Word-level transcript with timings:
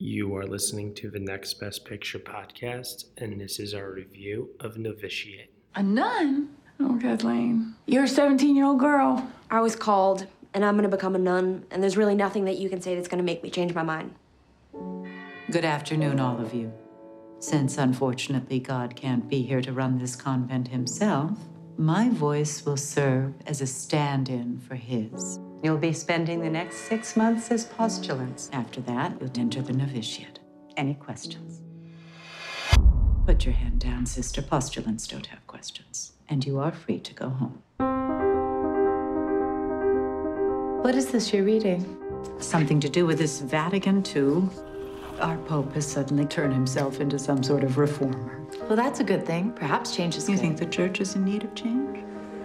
You 0.00 0.36
are 0.36 0.46
listening 0.46 0.94
to 0.94 1.10
the 1.10 1.18
Next 1.18 1.54
Best 1.54 1.84
Picture 1.84 2.20
podcast, 2.20 3.06
and 3.16 3.40
this 3.40 3.58
is 3.58 3.74
our 3.74 3.90
review 3.90 4.50
of 4.60 4.78
Novitiate. 4.78 5.50
A 5.74 5.82
nun? 5.82 6.50
Oh, 6.78 6.96
Kathleen. 7.02 7.74
You're 7.86 8.04
a 8.04 8.08
17 8.08 8.54
year 8.54 8.64
old 8.64 8.78
girl. 8.78 9.28
I 9.50 9.60
was 9.60 9.74
called, 9.74 10.28
and 10.54 10.64
I'm 10.64 10.76
gonna 10.76 10.88
become 10.88 11.16
a 11.16 11.18
nun, 11.18 11.64
and 11.72 11.82
there's 11.82 11.96
really 11.96 12.14
nothing 12.14 12.44
that 12.44 12.58
you 12.58 12.68
can 12.68 12.80
say 12.80 12.94
that's 12.94 13.08
gonna 13.08 13.24
make 13.24 13.42
me 13.42 13.50
change 13.50 13.74
my 13.74 13.82
mind. 13.82 14.14
Good 15.50 15.64
afternoon, 15.64 16.20
all 16.20 16.40
of 16.40 16.54
you. 16.54 16.72
Since 17.40 17.76
unfortunately 17.76 18.60
God 18.60 18.94
can't 18.94 19.28
be 19.28 19.42
here 19.42 19.60
to 19.62 19.72
run 19.72 19.98
this 19.98 20.14
convent 20.14 20.68
himself, 20.68 21.36
my 21.78 22.08
voice 22.08 22.66
will 22.66 22.76
serve 22.76 23.34
as 23.46 23.60
a 23.60 23.66
stand 23.66 24.28
in 24.28 24.58
for 24.58 24.74
his. 24.74 25.38
You'll 25.62 25.78
be 25.78 25.92
spending 25.92 26.40
the 26.40 26.50
next 26.50 26.78
six 26.88 27.16
months 27.16 27.52
as 27.52 27.64
postulants. 27.64 28.50
After 28.52 28.80
that, 28.82 29.16
you'll 29.20 29.30
enter 29.38 29.62
the 29.62 29.72
novitiate. 29.72 30.40
Any 30.76 30.94
questions? 30.94 31.60
Put 33.26 33.44
your 33.44 33.54
hand 33.54 33.78
down, 33.78 34.06
sister. 34.06 34.42
Postulants 34.42 35.06
don't 35.06 35.26
have 35.26 35.46
questions. 35.46 36.14
And 36.28 36.44
you 36.44 36.58
are 36.58 36.72
free 36.72 36.98
to 36.98 37.14
go 37.14 37.28
home. 37.28 37.62
What 40.82 40.96
is 40.96 41.06
this 41.12 41.32
you're 41.32 41.44
reading? 41.44 41.96
Something 42.40 42.80
to 42.80 42.88
do 42.88 43.06
with 43.06 43.18
this 43.18 43.40
Vatican 43.40 44.04
II. 44.04 44.48
Our 45.20 45.36
Pope 45.38 45.72
has 45.74 45.86
suddenly 45.86 46.26
turned 46.26 46.52
himself 46.52 47.00
into 47.00 47.18
some 47.18 47.42
sort 47.42 47.64
of 47.64 47.76
reformer. 47.76 48.40
Well, 48.68 48.76
that's 48.76 49.00
a 49.00 49.04
good 49.04 49.26
thing. 49.26 49.52
Perhaps 49.52 49.94
change 49.96 50.16
is 50.16 50.28
You 50.28 50.36
good. 50.36 50.40
think 50.42 50.58
the 50.58 50.66
church 50.66 51.00
is 51.00 51.16
in 51.16 51.24
need 51.24 51.42
of 51.44 51.54
change? 51.54 52.04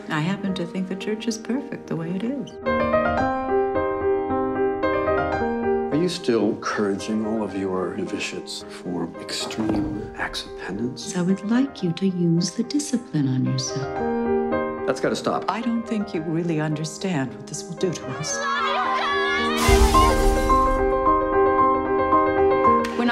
I 0.09 0.19
happen 0.19 0.53
to 0.55 0.65
think 0.65 0.87
the 0.87 0.95
church 0.95 1.27
is 1.27 1.37
perfect 1.37 1.87
the 1.87 1.95
way 1.95 2.09
it 2.11 2.23
is. 2.23 2.49
Are 5.91 5.95
you 6.01 6.09
still 6.09 6.49
encouraging 6.49 7.25
all 7.25 7.43
of 7.43 7.55
your 7.55 7.95
novitiates 7.95 8.65
for 8.69 9.07
extreme 9.21 10.11
acts 10.17 10.45
of 10.45 10.59
penance? 10.61 11.15
I 11.15 11.21
would 11.21 11.49
like 11.49 11.83
you 11.83 11.91
to 11.93 12.07
use 12.07 12.51
the 12.51 12.63
discipline 12.63 13.27
on 13.27 13.45
yourself. 13.45 14.87
That's 14.87 14.99
got 14.99 15.09
to 15.09 15.15
stop. 15.15 15.45
I 15.47 15.61
don't 15.61 15.83
think 15.83 16.13
you 16.13 16.21
really 16.21 16.59
understand 16.59 17.33
what 17.35 17.47
this 17.47 17.63
will 17.63 17.75
do 17.77 17.93
to 17.93 18.07
us. 18.17 18.37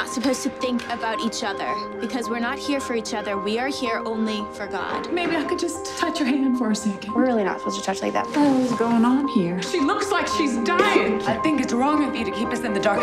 Not 0.01 0.09
supposed 0.09 0.41
to 0.41 0.49
think 0.49 0.83
about 0.89 1.19
each 1.19 1.43
other 1.43 1.71
because 1.99 2.27
we're 2.27 2.39
not 2.39 2.57
here 2.57 2.79
for 2.79 2.95
each 2.95 3.13
other. 3.13 3.37
We 3.37 3.59
are 3.59 3.67
here 3.67 4.01
only 4.03 4.43
for 4.55 4.65
God. 4.65 5.13
Maybe 5.13 5.35
I 5.35 5.43
could 5.43 5.59
just 5.59 5.95
touch 5.99 6.19
your 6.19 6.27
hand 6.27 6.57
for 6.57 6.71
a 6.71 6.75
second. 6.75 7.13
We're 7.13 7.27
really 7.27 7.43
not 7.43 7.59
supposed 7.59 7.77
to 7.81 7.85
touch 7.85 8.01
like 8.01 8.13
that. 8.13 8.25
What 8.25 8.61
is 8.61 8.71
going 8.79 9.05
on 9.05 9.27
here? 9.27 9.61
She 9.61 9.79
looks 9.79 10.09
like 10.09 10.25
she's 10.25 10.57
dying. 10.63 11.21
I 11.27 11.39
think 11.43 11.61
it's 11.61 11.71
wrong 11.71 12.03
of 12.03 12.15
you 12.15 12.25
to 12.25 12.31
keep 12.31 12.47
us 12.47 12.61
in 12.61 12.73
the 12.73 12.79
dark. 12.79 12.99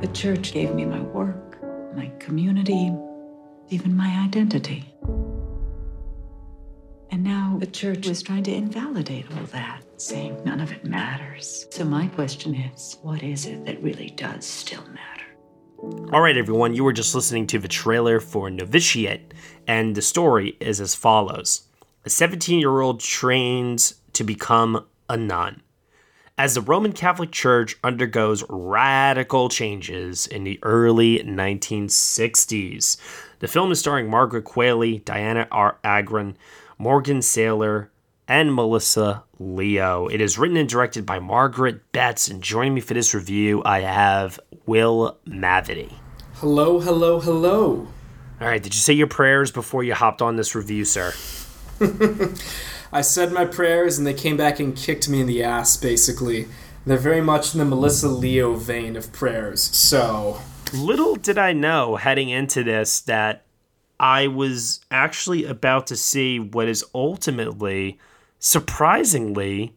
The 0.00 0.08
church 0.08 0.52
gave 0.52 0.74
me 0.74 0.84
my 0.84 1.02
work, 1.02 1.62
my 1.94 2.10
community, 2.18 2.92
even 3.68 3.96
my 3.96 4.24
identity. 4.24 4.92
And 7.12 7.22
now 7.22 7.58
the 7.60 7.66
church 7.68 8.08
is 8.08 8.24
trying 8.24 8.42
to 8.42 8.52
invalidate 8.52 9.26
all 9.30 9.46
that, 9.52 9.84
saying 9.96 10.42
none 10.44 10.60
of 10.60 10.72
it 10.72 10.84
matters. 10.84 11.66
So 11.70 11.84
my 11.84 12.06
question 12.08 12.54
is, 12.54 12.98
what 13.02 13.22
is 13.22 13.46
it 13.46 13.64
that 13.64 13.82
really 13.82 14.10
does 14.10 14.44
still 14.44 14.84
matter? 14.88 15.24
All 16.12 16.20
right, 16.20 16.36
everyone, 16.36 16.74
you 16.74 16.84
were 16.84 16.92
just 16.92 17.14
listening 17.14 17.46
to 17.48 17.58
the 17.58 17.68
trailer 17.68 18.20
for 18.20 18.50
Novitiate, 18.50 19.34
and 19.66 19.94
the 19.94 20.02
story 20.02 20.56
is 20.60 20.80
as 20.80 20.94
follows 20.94 21.68
A 22.04 22.10
17 22.10 22.58
year 22.58 22.80
old 22.80 23.00
trains 23.00 23.94
to 24.12 24.24
become 24.24 24.86
a 25.08 25.16
nun. 25.16 25.62
As 26.38 26.54
the 26.54 26.60
Roman 26.60 26.92
Catholic 26.92 27.32
Church 27.32 27.76
undergoes 27.82 28.44
radical 28.48 29.48
changes 29.48 30.26
in 30.26 30.44
the 30.44 30.58
early 30.62 31.20
1960s, 31.20 32.98
the 33.38 33.48
film 33.48 33.72
is 33.72 33.78
starring 33.78 34.10
Margaret 34.10 34.44
Qualley, 34.44 35.02
Dianna 35.02 35.46
R. 35.50 35.78
Agron, 35.82 36.36
Morgan 36.78 37.20
Saylor, 37.20 37.88
and 38.28 38.54
Melissa 38.54 39.24
Leo. 39.38 40.06
It 40.08 40.20
is 40.20 40.38
written 40.38 40.56
and 40.56 40.68
directed 40.68 41.04
by 41.04 41.18
Margaret 41.18 41.92
Betts, 41.92 42.28
and 42.28 42.42
joining 42.42 42.74
me 42.74 42.80
for 42.80 42.94
this 42.94 43.14
review, 43.14 43.62
I 43.64 43.80
have 43.80 44.40
Will 44.66 45.18
Mavity. 45.26 45.92
Hello, 46.34 46.80
hello, 46.80 47.20
hello. 47.20 47.88
All 48.40 48.48
right, 48.48 48.62
did 48.62 48.74
you 48.74 48.80
say 48.80 48.92
your 48.92 49.06
prayers 49.06 49.50
before 49.50 49.82
you 49.82 49.94
hopped 49.94 50.20
on 50.20 50.36
this 50.36 50.54
review, 50.54 50.84
sir? 50.84 51.12
I 52.92 53.00
said 53.00 53.32
my 53.32 53.44
prayers 53.44 53.98
and 53.98 54.06
they 54.06 54.14
came 54.14 54.36
back 54.36 54.60
and 54.60 54.76
kicked 54.76 55.08
me 55.08 55.20
in 55.20 55.26
the 55.26 55.42
ass, 55.42 55.76
basically. 55.76 56.46
They're 56.84 56.96
very 56.96 57.20
much 57.20 57.54
in 57.54 57.58
the 57.58 57.64
Melissa 57.64 58.08
Leo 58.08 58.54
vein 58.54 58.96
of 58.96 59.12
prayers, 59.12 59.60
so. 59.60 60.40
Little 60.72 61.16
did 61.16 61.38
I 61.38 61.52
know 61.52 61.96
heading 61.96 62.28
into 62.28 62.62
this 62.62 63.00
that 63.00 63.44
I 63.98 64.26
was 64.26 64.80
actually 64.90 65.44
about 65.44 65.86
to 65.88 65.96
see 65.96 66.38
what 66.38 66.68
is 66.68 66.84
ultimately, 66.94 67.98
surprisingly, 68.46 69.74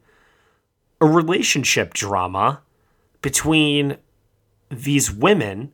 a 1.02 1.06
relationship 1.08 1.92
drama 1.92 2.62
between 3.20 3.98
these 4.70 5.12
women 5.12 5.72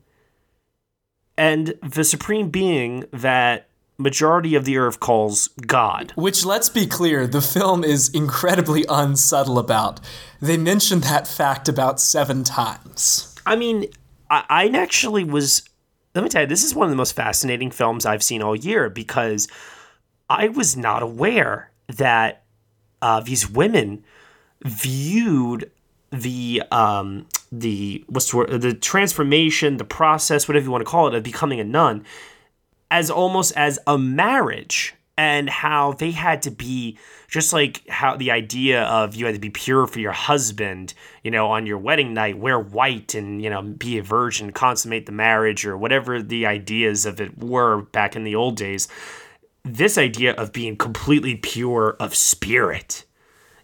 and 1.38 1.74
the 1.84 2.06
supreme 2.06 2.50
being 2.50 3.04
that 3.12 3.68
majority 3.98 4.56
of 4.56 4.64
the 4.64 4.78
earth 4.78 5.02
calls 5.02 5.50
God. 5.68 6.14
Which, 6.16 6.46
let's 6.46 6.70
be 6.70 6.88
clear, 6.88 7.28
the 7.28 7.42
film 7.42 7.84
is 7.84 8.08
incredibly 8.10 8.86
unsubtle 8.88 9.60
about. 9.60 10.00
They 10.42 10.56
mention 10.56 11.02
that 11.02 11.28
fact 11.28 11.68
about 11.68 12.00
seven 12.00 12.46
times. 12.46 13.36
I 13.46 13.58
mean, 13.58 13.88
I, 14.30 14.46
I 14.50 14.68
actually 14.70 15.26
was. 15.26 15.64
Let 16.14 16.24
me 16.24 16.30
tell 16.30 16.44
you, 16.44 16.48
this 16.48 16.64
is 16.64 16.74
one 16.74 16.86
of 16.86 16.92
the 16.92 16.98
most 16.98 17.12
fascinating 17.12 17.72
films 17.72 18.06
I've 18.06 18.24
seen 18.24 18.42
all 18.42 18.56
year 18.56 18.90
because 18.90 19.50
I 20.30 20.48
was 20.48 20.78
not 20.78 21.04
aware 21.04 21.72
that 21.88 22.45
uh, 23.06 23.20
these 23.20 23.48
women 23.48 24.04
viewed 24.64 25.70
the 26.10 26.64
um, 26.72 27.28
the 27.52 28.04
what's 28.08 28.32
the, 28.32 28.38
word, 28.38 28.62
the 28.62 28.74
transformation, 28.74 29.78
the 29.78 29.86
process, 29.86 30.48
whatever 30.48 30.66
you 30.66 30.72
want 30.72 30.82
to 30.82 30.90
call 30.90 31.08
it, 31.08 31.14
of 31.14 31.22
becoming 31.22 31.60
a 31.60 31.64
nun, 31.64 32.04
as 32.90 33.12
almost 33.12 33.56
as 33.56 33.78
a 33.86 33.96
marriage 33.96 34.96
and 35.16 35.52
how 35.52 35.94
they 35.94 36.10
had 36.10 36.42
to 36.42 36.50
be 36.50 36.98
just 37.28 37.54
like 37.54 37.88
how 37.90 38.18
the 38.18 38.32
idea 38.32 38.82
of 38.86 39.14
you 39.14 39.28
had 39.28 39.36
to 39.36 39.40
be 39.40 39.52
pure 39.52 39.86
for 39.86 40.00
your 40.00 40.12
husband, 40.12 40.96
you 41.24 41.30
know, 41.30 41.52
on 41.52 41.68
your 41.68 41.78
wedding 41.78 42.12
night, 42.12 42.40
wear 42.40 42.60
white 42.60 43.14
and, 43.14 43.40
you 43.40 43.52
know, 43.52 43.62
be 43.62 44.00
a 44.00 44.04
virgin, 44.04 44.52
consummate 44.52 45.06
the 45.06 45.12
marriage 45.12 45.64
or 45.64 45.78
whatever 45.78 46.24
the 46.24 46.48
ideas 46.48 47.06
of 47.06 47.22
it 47.22 47.38
were 47.38 47.84
back 47.84 48.16
in 48.16 48.24
the 48.24 48.34
old 48.34 48.58
days. 48.58 48.88
This 49.66 49.98
idea 49.98 50.34
of 50.34 50.54
being 50.54 50.78
completely 50.78 51.36
pure 51.36 51.98
of 52.00 52.16
spirit, 52.16 53.04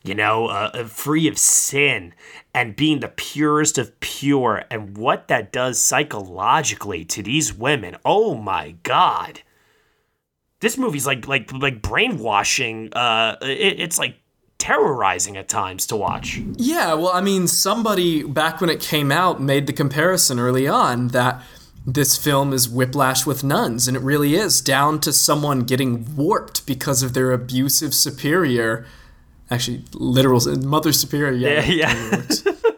you 0.03 0.15
know, 0.15 0.47
uh, 0.47 0.85
free 0.85 1.27
of 1.27 1.37
sin 1.37 2.13
and 2.53 2.75
being 2.75 2.99
the 2.99 3.07
purest 3.07 3.77
of 3.77 3.97
pure 3.99 4.63
and 4.69 4.97
what 4.97 5.27
that 5.27 5.51
does 5.53 5.79
psychologically 5.79 7.05
to 7.05 7.23
these 7.23 7.53
women. 7.53 7.95
Oh 8.03 8.35
my 8.35 8.75
God 8.83 9.41
this 10.61 10.77
movie's 10.77 11.05
like 11.05 11.27
like 11.27 11.51
like 11.51 11.81
brainwashing. 11.81 12.93
Uh, 12.93 13.35
it, 13.41 13.79
it's 13.79 13.99
like 13.99 14.15
terrorizing 14.57 15.35
at 15.35 15.49
times 15.49 15.87
to 15.87 15.95
watch. 15.95 16.39
Yeah, 16.55 16.93
well, 16.93 17.11
I 17.11 17.19
mean, 17.19 17.47
somebody 17.47 18.23
back 18.23 18.61
when 18.61 18.69
it 18.69 18.79
came 18.79 19.11
out 19.11 19.41
made 19.41 19.67
the 19.67 19.73
comparison 19.73 20.39
early 20.39 20.67
on 20.67 21.09
that 21.09 21.43
this 21.85 22.17
film 22.17 22.53
is 22.53 22.69
whiplash 22.69 23.25
with 23.25 23.43
nuns, 23.43 23.87
and 23.87 23.97
it 23.97 24.03
really 24.03 24.35
is 24.35 24.61
down 24.61 24.99
to 25.01 25.11
someone 25.11 25.61
getting 25.61 26.15
warped 26.15 26.65
because 26.65 27.01
of 27.01 27.13
their 27.13 27.31
abusive 27.31 27.93
superior. 27.93 28.85
Actually, 29.49 29.83
literal 29.93 30.39
mother 30.59 30.93
superior. 30.93 31.31
Yeah, 31.31 31.63
yeah. 31.65 32.11
yeah. 32.11 32.51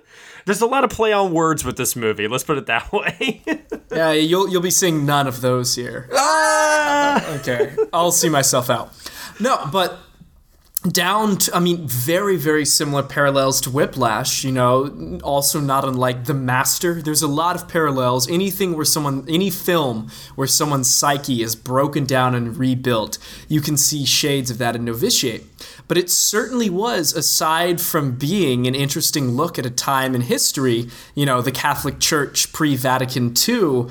There's 0.45 0.61
a 0.61 0.65
lot 0.65 0.83
of 0.83 0.89
play 0.89 1.13
on 1.13 1.31
words 1.31 1.63
with 1.63 1.77
this 1.77 1.95
movie. 1.95 2.27
Let's 2.27 2.43
put 2.43 2.57
it 2.57 2.65
that 2.65 2.91
way. 2.91 3.41
yeah, 3.91 4.11
you'll 4.11 4.49
you'll 4.49 4.61
be 4.61 4.71
seeing 4.71 5.05
none 5.05 5.27
of 5.27 5.41
those 5.41 5.75
here. 5.75 6.09
Ah! 6.13 7.35
okay, 7.39 7.75
I'll 7.93 8.11
see 8.11 8.29
myself 8.29 8.69
out. 8.69 8.91
No, 9.39 9.67
but 9.71 9.99
down 10.83 11.37
to, 11.37 11.55
I 11.55 11.59
mean, 11.59 11.87
very, 11.87 12.35
very 12.35 12.65
similar 12.65 13.03
parallels 13.03 13.61
to 13.61 13.69
Whiplash, 13.69 14.43
you 14.43 14.51
know, 14.51 15.19
also 15.23 15.61
not 15.61 15.85
unlike 15.85 16.25
The 16.25 16.33
Master. 16.33 17.01
There's 17.01 17.21
a 17.21 17.27
lot 17.27 17.55
of 17.55 17.69
parallels. 17.69 18.29
Anything 18.29 18.75
where 18.75 18.85
someone, 18.85 19.25
any 19.29 19.49
film 19.49 20.09
where 20.35 20.47
someone's 20.47 20.93
psyche 20.93 21.41
is 21.41 21.55
broken 21.55 22.05
down 22.05 22.35
and 22.35 22.57
rebuilt, 22.57 23.17
you 23.47 23.61
can 23.61 23.77
see 23.77 24.05
shades 24.05 24.51
of 24.51 24.57
that 24.57 24.75
in 24.75 24.83
Novitiate. 24.83 25.45
But 25.87 25.97
it 25.97 26.09
certainly 26.09 26.69
was, 26.69 27.13
aside 27.13 27.79
from 27.79 28.17
being 28.17 28.67
an 28.67 28.75
interesting 28.75 29.31
look 29.31 29.57
at 29.57 29.65
a 29.65 29.69
time 29.69 30.13
in 30.13 30.21
history, 30.21 30.89
you 31.15 31.25
know, 31.25 31.41
the 31.41 31.51
Catholic 31.51 31.99
Church 31.99 32.51
pre 32.51 32.75
Vatican 32.75 33.33
II, 33.47 33.87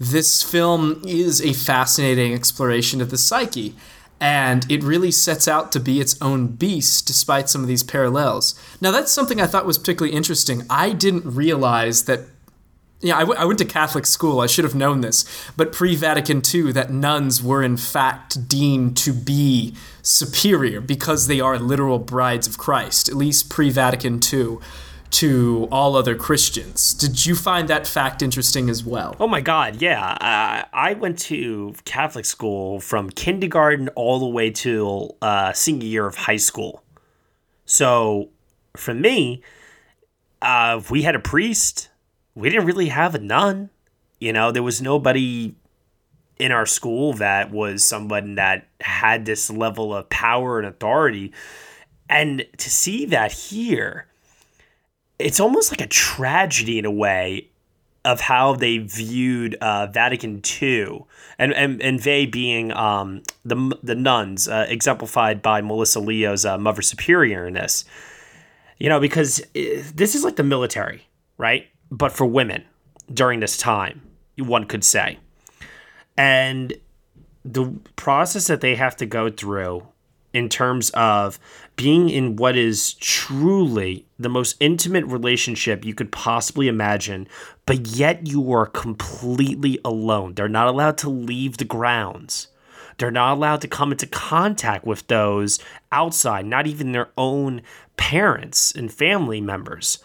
this 0.00 0.42
film 0.42 1.02
is 1.06 1.40
a 1.40 1.52
fascinating 1.52 2.34
exploration 2.34 3.00
of 3.00 3.10
the 3.10 3.18
psyche. 3.18 3.76
And 4.22 4.70
it 4.70 4.84
really 4.84 5.10
sets 5.10 5.48
out 5.48 5.72
to 5.72 5.80
be 5.80 6.00
its 6.00 6.16
own 6.22 6.46
beast 6.46 7.08
despite 7.08 7.50
some 7.50 7.60
of 7.60 7.66
these 7.66 7.82
parallels. 7.82 8.54
Now, 8.80 8.92
that's 8.92 9.10
something 9.10 9.40
I 9.40 9.48
thought 9.48 9.66
was 9.66 9.78
particularly 9.78 10.16
interesting. 10.16 10.62
I 10.70 10.92
didn't 10.92 11.24
realize 11.26 12.04
that. 12.04 12.20
Yeah, 13.00 13.16
I, 13.16 13.22
w- 13.22 13.36
I 13.36 13.44
went 13.44 13.58
to 13.58 13.64
Catholic 13.64 14.06
school. 14.06 14.38
I 14.38 14.46
should 14.46 14.62
have 14.64 14.76
known 14.76 15.00
this. 15.00 15.24
But 15.56 15.72
pre 15.72 15.96
Vatican 15.96 16.40
II, 16.54 16.70
that 16.70 16.92
nuns 16.92 17.42
were 17.42 17.64
in 17.64 17.76
fact 17.76 18.48
deemed 18.48 18.96
to 18.98 19.12
be 19.12 19.74
superior 20.02 20.80
because 20.80 21.26
they 21.26 21.40
are 21.40 21.58
literal 21.58 21.98
brides 21.98 22.46
of 22.46 22.58
Christ, 22.58 23.08
at 23.08 23.16
least 23.16 23.50
pre 23.50 23.70
Vatican 23.70 24.20
II 24.32 24.58
to 25.12 25.68
all 25.70 25.94
other 25.94 26.14
Christians. 26.14 26.94
Did 26.94 27.26
you 27.26 27.34
find 27.34 27.68
that 27.68 27.86
fact 27.86 28.22
interesting 28.22 28.70
as 28.70 28.82
well? 28.82 29.14
Oh 29.20 29.28
my 29.28 29.40
God, 29.40 29.80
yeah. 29.80 30.12
Uh, 30.12 30.66
I 30.72 30.94
went 30.94 31.18
to 31.20 31.74
Catholic 31.84 32.24
school 32.24 32.80
from 32.80 33.10
kindergarten 33.10 33.88
all 33.90 34.18
the 34.18 34.26
way 34.26 34.50
till 34.50 35.16
uh, 35.20 35.52
senior 35.52 35.86
year 35.86 36.06
of 36.06 36.16
high 36.16 36.38
school. 36.38 36.82
So 37.66 38.30
for 38.76 38.94
me, 38.94 39.42
uh, 40.40 40.80
we 40.90 41.02
had 41.02 41.14
a 41.14 41.20
priest. 41.20 41.90
We 42.34 42.48
didn't 42.48 42.66
really 42.66 42.88
have 42.88 43.14
a 43.14 43.18
nun. 43.18 43.70
You 44.18 44.32
know, 44.32 44.50
there 44.50 44.62
was 44.62 44.80
nobody 44.80 45.54
in 46.38 46.52
our 46.52 46.66
school 46.66 47.12
that 47.14 47.50
was 47.50 47.84
someone 47.84 48.36
that 48.36 48.66
had 48.80 49.26
this 49.26 49.50
level 49.50 49.94
of 49.94 50.08
power 50.08 50.58
and 50.58 50.66
authority. 50.66 51.32
And 52.08 52.46
to 52.56 52.70
see 52.70 53.04
that 53.06 53.30
here, 53.30 54.06
it's 55.22 55.40
almost 55.40 55.72
like 55.72 55.80
a 55.80 55.86
tragedy 55.86 56.78
in 56.78 56.84
a 56.84 56.90
way 56.90 57.48
of 58.04 58.20
how 58.20 58.54
they 58.54 58.78
viewed 58.78 59.54
uh, 59.56 59.86
Vatican 59.86 60.42
II, 60.60 61.04
and 61.38 61.52
and 61.54 61.80
and 61.80 62.00
they 62.00 62.26
being 62.26 62.72
um, 62.72 63.22
the 63.44 63.78
the 63.82 63.94
nuns, 63.94 64.48
uh, 64.48 64.66
exemplified 64.68 65.40
by 65.42 65.60
Melissa 65.60 66.00
Leo's 66.00 66.44
uh, 66.44 66.58
Mother 66.58 66.82
Superior 66.82 67.46
in 67.46 67.54
this. 67.54 67.84
You 68.78 68.88
know, 68.88 68.98
because 68.98 69.40
uh, 69.40 69.82
this 69.94 70.14
is 70.14 70.24
like 70.24 70.36
the 70.36 70.42
military, 70.42 71.06
right? 71.38 71.68
But 71.90 72.10
for 72.10 72.26
women 72.26 72.64
during 73.12 73.40
this 73.40 73.56
time, 73.56 74.02
one 74.36 74.64
could 74.64 74.82
say, 74.82 75.18
and 76.16 76.74
the 77.44 77.72
process 77.96 78.46
that 78.48 78.60
they 78.60 78.74
have 78.74 78.96
to 78.96 79.06
go 79.06 79.30
through 79.30 79.86
in 80.32 80.48
terms 80.48 80.90
of 80.90 81.38
being 81.76 82.08
in 82.08 82.36
what 82.36 82.56
is 82.56 82.94
truly 82.94 84.06
the 84.18 84.28
most 84.28 84.56
intimate 84.60 85.04
relationship 85.06 85.84
you 85.84 85.94
could 85.94 86.12
possibly 86.12 86.68
imagine, 86.68 87.26
but 87.66 87.88
yet 87.88 88.26
you 88.26 88.52
are 88.52 88.66
completely 88.66 89.78
alone. 89.84 90.34
They're 90.34 90.48
not 90.48 90.68
allowed 90.68 90.98
to 90.98 91.08
leave 91.10 91.56
the 91.58 91.64
grounds. 91.64 92.48
They're 92.98 93.10
not 93.10 93.36
allowed 93.36 93.60
to 93.62 93.68
come 93.68 93.92
into 93.92 94.06
contact 94.06 94.84
with 94.84 95.06
those 95.06 95.58
outside, 95.90 96.46
not 96.46 96.66
even 96.66 96.92
their 96.92 97.10
own 97.16 97.62
parents 97.96 98.72
and 98.72 98.92
family 98.92 99.40
members. 99.40 99.98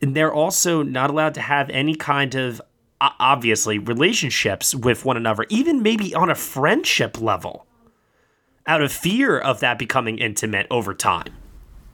And 0.00 0.16
they're 0.16 0.32
also 0.32 0.82
not 0.82 1.10
allowed 1.10 1.34
to 1.34 1.40
have 1.40 1.68
any 1.70 1.94
kind 1.94 2.34
of 2.34 2.60
obviously 3.00 3.78
relationships 3.78 4.74
with 4.74 5.04
one 5.04 5.16
another, 5.16 5.44
even 5.48 5.82
maybe 5.82 6.14
on 6.14 6.30
a 6.30 6.34
friendship 6.34 7.20
level 7.20 7.66
out 8.66 8.82
of 8.82 8.92
fear 8.92 9.38
of 9.38 9.60
that 9.60 9.78
becoming 9.78 10.18
intimate 10.18 10.66
over 10.70 10.94
time. 10.94 11.34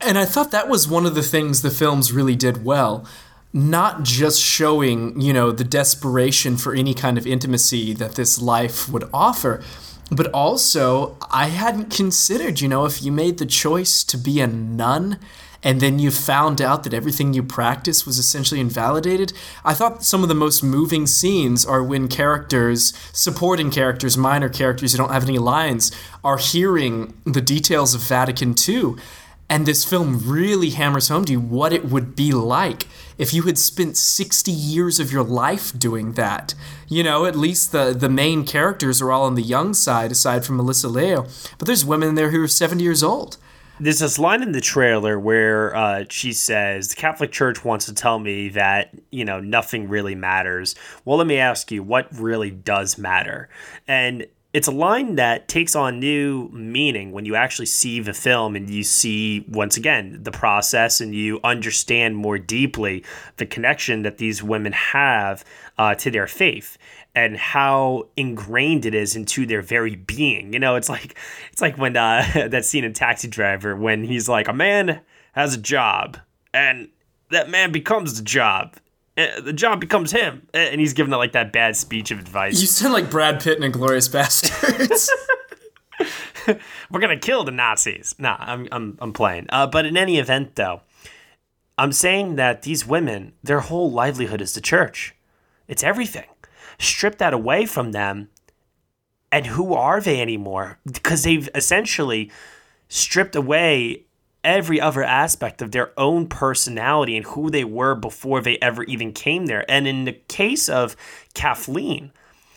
And 0.01 0.17
I 0.17 0.25
thought 0.25 0.51
that 0.51 0.69
was 0.69 0.87
one 0.87 1.05
of 1.05 1.15
the 1.15 1.23
things 1.23 1.61
the 1.61 1.71
films 1.71 2.11
really 2.11 2.35
did 2.35 2.63
well. 2.63 3.05
Not 3.51 4.03
just 4.03 4.41
showing, 4.41 5.19
you 5.19 5.33
know, 5.33 5.51
the 5.51 5.63
desperation 5.63 6.55
for 6.55 6.73
any 6.73 6.93
kind 6.93 7.17
of 7.17 7.25
intimacy 7.25 7.93
that 7.93 8.15
this 8.15 8.39
life 8.39 8.87
would 8.87 9.09
offer, 9.13 9.63
but 10.11 10.27
also 10.27 11.17
I 11.31 11.47
hadn't 11.47 11.89
considered, 11.89 12.61
you 12.61 12.67
know, 12.67 12.85
if 12.85 13.01
you 13.01 13.11
made 13.11 13.39
the 13.39 13.45
choice 13.45 14.03
to 14.05 14.17
be 14.17 14.39
a 14.39 14.47
nun 14.47 15.19
and 15.63 15.81
then 15.81 15.99
you 15.99 16.11
found 16.11 16.61
out 16.61 16.83
that 16.83 16.93
everything 16.93 17.33
you 17.33 17.43
practiced 17.43 18.05
was 18.05 18.17
essentially 18.17 18.59
invalidated. 18.59 19.33
I 19.65 19.73
thought 19.73 20.03
some 20.03 20.23
of 20.23 20.29
the 20.29 20.35
most 20.35 20.63
moving 20.63 21.05
scenes 21.05 21.65
are 21.65 21.83
when 21.83 22.07
characters, 22.07 22.93
supporting 23.11 23.69
characters, 23.69 24.17
minor 24.17 24.49
characters 24.49 24.93
who 24.93 24.97
don't 24.97 25.11
have 25.11 25.27
any 25.27 25.37
lines, 25.37 25.91
are 26.23 26.37
hearing 26.37 27.13
the 27.25 27.41
details 27.41 27.93
of 27.93 28.01
Vatican 28.01 28.55
II. 28.67 28.95
And 29.51 29.65
this 29.65 29.83
film 29.83 30.21
really 30.29 30.69
hammers 30.69 31.07
home 31.07 31.25
to 31.25 31.31
you 31.33 31.39
what 31.39 31.73
it 31.73 31.85
would 31.85 32.15
be 32.15 32.31
like 32.31 32.85
if 33.17 33.33
you 33.33 33.41
had 33.43 33.57
spent 33.57 33.97
60 33.97 34.51
years 34.51 34.99
of 34.99 35.11
your 35.11 35.23
life 35.23 35.77
doing 35.77 36.13
that. 36.13 36.53
You 36.87 37.03
know, 37.03 37.25
at 37.25 37.35
least 37.35 37.71
the, 37.71 37.93
the 37.97 38.09
main 38.09 38.45
characters 38.45 39.01
are 39.01 39.11
all 39.11 39.23
on 39.23 39.33
the 39.33 39.41
young 39.41 39.73
side, 39.73 40.11
aside 40.11 40.45
from 40.45 40.57
Melissa 40.57 40.87
Leo. 40.87 41.25
But 41.57 41.65
there's 41.65 41.83
women 41.83 42.13
there 42.13 42.29
who 42.29 42.43
are 42.43 42.47
70 42.47 42.83
years 42.83 43.03
old 43.03 43.37
there's 43.79 43.99
this 43.99 44.19
line 44.19 44.43
in 44.43 44.51
the 44.51 44.61
trailer 44.61 45.19
where 45.19 45.75
uh, 45.75 46.05
she 46.09 46.33
says 46.33 46.89
the 46.89 46.95
Catholic 46.95 47.31
Church 47.31 47.63
wants 47.63 47.85
to 47.85 47.93
tell 47.93 48.19
me 48.19 48.49
that 48.49 48.93
you 49.11 49.25
know 49.25 49.39
nothing 49.39 49.87
really 49.87 50.15
matters. 50.15 50.75
Well, 51.05 51.17
let 51.17 51.27
me 51.27 51.37
ask 51.37 51.71
you, 51.71 51.83
what 51.83 52.07
really 52.13 52.51
does 52.51 52.97
matter? 52.97 53.49
And 53.87 54.27
it's 54.51 54.67
a 54.67 54.71
line 54.71 55.15
that 55.15 55.47
takes 55.47 55.75
on 55.75 55.99
new 55.99 56.49
meaning 56.49 57.11
when 57.11 57.23
you 57.23 57.35
actually 57.35 57.67
see 57.67 57.99
the 57.99 58.13
film 58.13 58.55
and 58.55 58.67
you 58.67 58.83
see 58.83 59.45
once 59.47 59.77
again 59.77 60.23
the 60.23 60.31
process 60.31 61.01
and 61.01 61.13
you 61.13 61.39
understand 61.43 62.17
more 62.17 62.39
deeply 62.39 63.03
the 63.37 63.45
connection 63.45 64.01
that 64.01 64.17
these 64.17 64.41
women 64.41 64.71
have 64.71 65.45
uh, 65.77 65.93
to 65.93 66.09
their 66.09 66.25
faith 66.25 66.79
and 67.15 67.37
how 67.37 68.07
ingrained 68.15 68.85
it 68.85 68.93
is 68.93 69.15
into 69.15 69.45
their 69.45 69.61
very 69.61 69.95
being. 69.95 70.53
You 70.53 70.59
know, 70.59 70.75
it's 70.75 70.89
like 70.89 71.17
it's 71.51 71.61
like 71.61 71.77
when 71.77 71.97
uh, 71.97 72.25
that 72.49 72.65
scene 72.65 72.83
in 72.83 72.93
Taxi 72.93 73.27
Driver 73.27 73.75
when 73.75 74.03
he's 74.03 74.29
like, 74.29 74.47
a 74.47 74.53
man 74.53 75.01
has 75.33 75.53
a 75.53 75.57
job, 75.57 76.17
and 76.53 76.89
that 77.31 77.49
man 77.49 77.71
becomes 77.71 78.17
the 78.17 78.23
job. 78.23 78.75
Uh, 79.17 79.41
the 79.41 79.53
job 79.53 79.79
becomes 79.81 80.11
him, 80.11 80.47
and 80.53 80.79
he's 80.79 80.93
giving 80.93 81.11
it 81.13 81.17
like 81.17 81.33
that 81.33 81.51
bad 81.51 81.75
speech 81.75 82.11
of 82.11 82.19
advice. 82.19 82.61
You 82.61 82.67
sound 82.67 82.93
like 82.93 83.09
Brad 83.09 83.41
Pitt 83.41 83.61
in 83.61 83.71
Glorious 83.71 84.07
Bastards. 84.07 85.11
We're 86.91 86.99
gonna 86.99 87.19
kill 87.19 87.43
the 87.43 87.51
Nazis. 87.51 88.15
Nah, 88.17 88.37
I'm 88.39 88.67
I'm 88.71 88.97
I'm 89.01 89.13
playing. 89.13 89.47
Uh, 89.49 89.67
but 89.67 89.85
in 89.85 89.97
any 89.97 90.19
event, 90.19 90.55
though, 90.55 90.81
I'm 91.77 91.91
saying 91.91 92.35
that 92.35 92.63
these 92.63 92.85
women, 92.85 93.33
their 93.43 93.59
whole 93.59 93.91
livelihood 93.91 94.41
is 94.41 94.53
the 94.53 94.61
church. 94.61 95.15
It's 95.67 95.83
everything 95.83 96.28
strip 96.79 97.17
that 97.17 97.33
away 97.33 97.65
from 97.65 97.91
them, 97.91 98.29
and 99.31 99.47
who 99.47 99.73
are 99.73 100.01
they 100.01 100.21
anymore? 100.21 100.79
Because 100.91 101.23
they've 101.23 101.49
essentially 101.53 102.31
stripped 102.87 103.35
away 103.35 104.05
every 104.43 104.79
other 104.79 105.03
aspect 105.03 105.61
of 105.61 105.71
their 105.71 105.91
own 105.99 106.27
personality 106.27 107.15
and 107.15 107.25
who 107.27 107.49
they 107.49 107.63
were 107.63 107.93
before 107.93 108.41
they 108.41 108.57
ever 108.61 108.83
even 108.85 109.11
came 109.11 109.45
there. 109.45 109.69
And 109.69 109.85
in 109.87 110.05
the 110.05 110.13
case 110.13 110.69
of 110.69 110.95
Kathleen, 111.33 112.11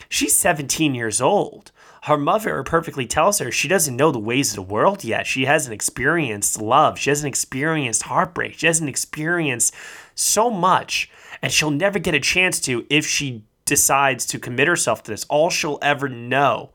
she's 0.09 0.35
17 0.35 0.95
years 0.95 1.21
old. 1.21 1.73
Her 2.05 2.17
mother 2.17 2.63
perfectly 2.63 3.07
tells 3.07 3.39
her 3.39 3.53
she 3.53 3.69
doesn't 3.69 3.97
know 3.97 4.11
the 4.11 4.19
ways 4.19 4.51
of 4.51 4.57
the 4.57 4.73
world 4.73 5.05
yet. 5.05 5.27
She 5.27 5.45
hasn't 5.45 5.75
experienced 5.75 6.61
love. 6.61 6.99
She 6.99 7.11
hasn't 7.11 7.29
experienced 7.29 8.05
heartbreak. 8.05 8.59
She 8.59 8.67
hasn't 8.67 8.91
experienced 8.91 9.75
so 10.15 10.51
much. 10.51 11.11
And 11.41 11.53
she'll 11.53 11.71
never 11.71 11.99
get 11.99 12.15
a 12.15 12.21
chance 12.21 12.59
to 12.61 12.87
if 12.91 13.07
she 13.07 13.45
decides 13.65 14.27
to 14.27 14.39
commit 14.39 14.69
herself 14.69 15.03
to 15.05 15.11
this, 15.11 15.25
all 15.25 15.51
she'll 15.51 15.79
ever 15.83 16.09
know 16.09 16.71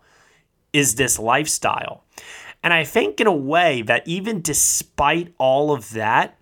is 0.73 0.95
this 0.95 1.19
lifestyle. 1.19 2.03
And 2.63 2.73
I 2.73 2.83
think, 2.83 3.19
in 3.19 3.27
a 3.27 3.33
way, 3.33 3.81
that 3.83 4.07
even 4.07 4.41
despite 4.41 5.33
all 5.37 5.71
of 5.71 5.91
that, 5.91 6.37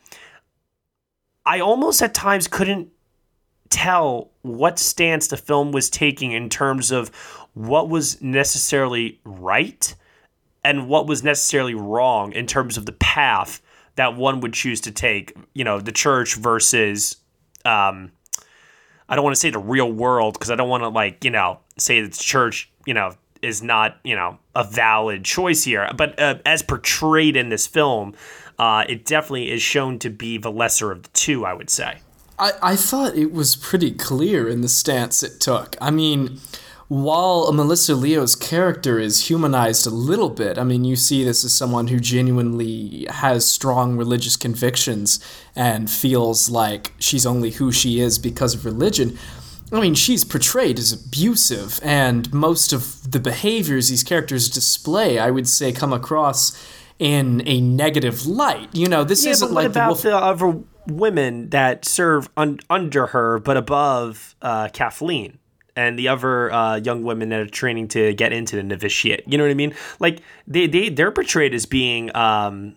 I 1.46 1.60
almost 1.60 2.02
at 2.02 2.14
times 2.14 2.48
couldn't 2.48 2.90
tell 3.70 4.32
what 4.42 4.80
stance 4.80 5.28
the 5.28 5.38
film 5.38 5.72
was 5.72 5.90
taking 5.90 6.32
in 6.32 6.50
terms 6.50 6.92
of 6.92 7.10
what 7.54 7.90
was 7.90 8.22
necessarily 8.22 9.20
right 9.25 9.94
and 10.64 10.88
what 10.88 11.08
was 11.08 11.24
necessarily 11.24 11.75
wrong 11.75 12.32
in 12.34 12.48
terms 12.48 12.78
of 12.78 12.86
the 12.86 12.94
path 12.94 13.62
that 13.96 14.16
one 14.16 14.40
would 14.42 14.54
choose 14.54 14.82
to 14.82 14.92
take, 14.92 15.36
you 15.54 15.64
know, 15.64 15.80
the 15.80 15.92
church 15.92 16.36
versus 16.36 17.18
um, 17.64 18.12
I 19.08 19.16
don't 19.16 19.24
want 19.24 19.36
to 19.36 19.40
say 19.40 19.50
the 19.50 19.60
real 19.60 19.92
world 19.92 20.34
because 20.34 20.52
I 20.52 20.56
don't 20.56 20.70
want 20.70 20.84
to 20.84 20.90
like 20.90 21.24
you 21.24 21.32
know 21.32 21.60
say 21.78 22.02
that 22.02 22.14
church 22.14 22.70
you 22.86 22.94
know 22.94 23.14
is 23.42 23.62
not 23.62 23.98
you 24.04 24.16
know 24.16 24.40
a 24.56 24.64
valid 24.64 25.24
choice 25.24 25.64
here. 25.64 25.90
But 25.96 26.20
uh, 26.20 26.40
as 26.46 26.62
portrayed 26.64 27.36
in 27.36 27.50
this 27.50 27.68
film, 27.68 28.16
uh, 28.58 28.86
it 28.88 29.06
definitely 29.06 29.52
is 29.52 29.62
shown 29.62 30.00
to 30.00 30.10
be 30.10 30.38
the 30.38 30.52
lesser 30.52 30.92
of 30.92 31.04
the 31.04 31.10
two. 31.10 31.46
I 31.46 31.54
would 31.54 31.70
say. 31.70 32.00
I, 32.38 32.52
I 32.62 32.76
thought 32.76 33.16
it 33.16 33.32
was 33.32 33.56
pretty 33.56 33.92
clear 33.92 34.50
in 34.50 34.60
the 34.60 34.68
stance 34.68 35.24
it 35.24 35.40
took. 35.40 35.78
I 35.80 35.90
mean, 35.90 36.40
while 36.88 37.51
Melissa 37.51 37.96
Leo's 37.96 38.36
character 38.36 39.00
is 39.00 39.27
humanized 39.30 39.88
a 39.88 39.89
little 39.89 40.30
bit, 40.30 40.58
I 40.58 40.63
mean, 40.63 40.86
you 40.86 40.96
see 40.96 41.24
this 41.24 41.44
as 41.44 41.54
someone 41.54 41.88
who 41.88 42.00
genuinely 42.00 43.08
has 43.10 43.46
strong 43.48 43.98
religious 43.98 44.36
convictions 44.38 45.20
and 45.56 45.89
feels 45.89 46.50
like 46.50 46.94
she's 47.00 47.25
only 47.25 47.51
who 47.51 47.72
she 47.72 48.00
is 48.00 48.20
because 48.20 48.54
of 48.54 48.65
religion. 48.65 49.18
I 49.72 49.82
mean, 49.82 49.96
she's 49.96 50.24
portrayed 50.24 50.77
as 50.77 50.94
abusive, 50.94 51.80
and 51.82 52.32
most 52.32 52.72
of 52.72 53.12
the 53.12 53.20
behaviors 53.20 53.89
these 53.89 54.04
characters 54.04 54.48
display, 54.48 55.18
I 55.18 55.32
would 55.32 55.48
say, 55.48 55.72
come 55.72 55.92
across 55.92 56.56
in 57.00 57.42
a 57.48 57.60
negative 57.62 58.27
light. 58.27 58.70
You 58.74 58.88
know, 58.88 59.04
this 59.04 59.25
Yeah, 59.25 59.32
isn't 59.32 59.48
but 59.50 59.56
what 59.56 59.63
like 59.63 59.74
the 59.74 59.80
about 59.80 59.88
wolf. 59.89 60.01
the 60.04 60.15
other 60.15 60.60
women 60.88 61.50
that 61.50 61.84
serve 61.84 62.30
un- 62.38 62.60
under 62.70 63.08
her 63.08 63.39
but 63.39 63.58
above 63.58 64.36
uh, 64.42 64.70
Kathleen? 64.72 65.39
And 65.75 66.00
the 66.00 66.08
other 66.08 66.51
uh, 66.51 66.77
young 66.77 67.03
women 67.03 67.29
that 67.29 67.39
are 67.41 67.48
training 67.48 67.89
to 67.89 68.13
get 68.13 68.32
into 68.32 68.55
the 68.55 68.63
novitiate, 68.63 69.24
you 69.27 69.38
know 69.38 69.44
what 69.44 69.51
I 69.51 69.55
mean? 69.55 69.75
Like 70.00 70.22
they 70.48 70.67
they 70.67 70.89
they're 70.89 71.12
portrayed 71.12 71.53
as 71.53 71.65
being 71.65 72.15
um, 72.15 72.75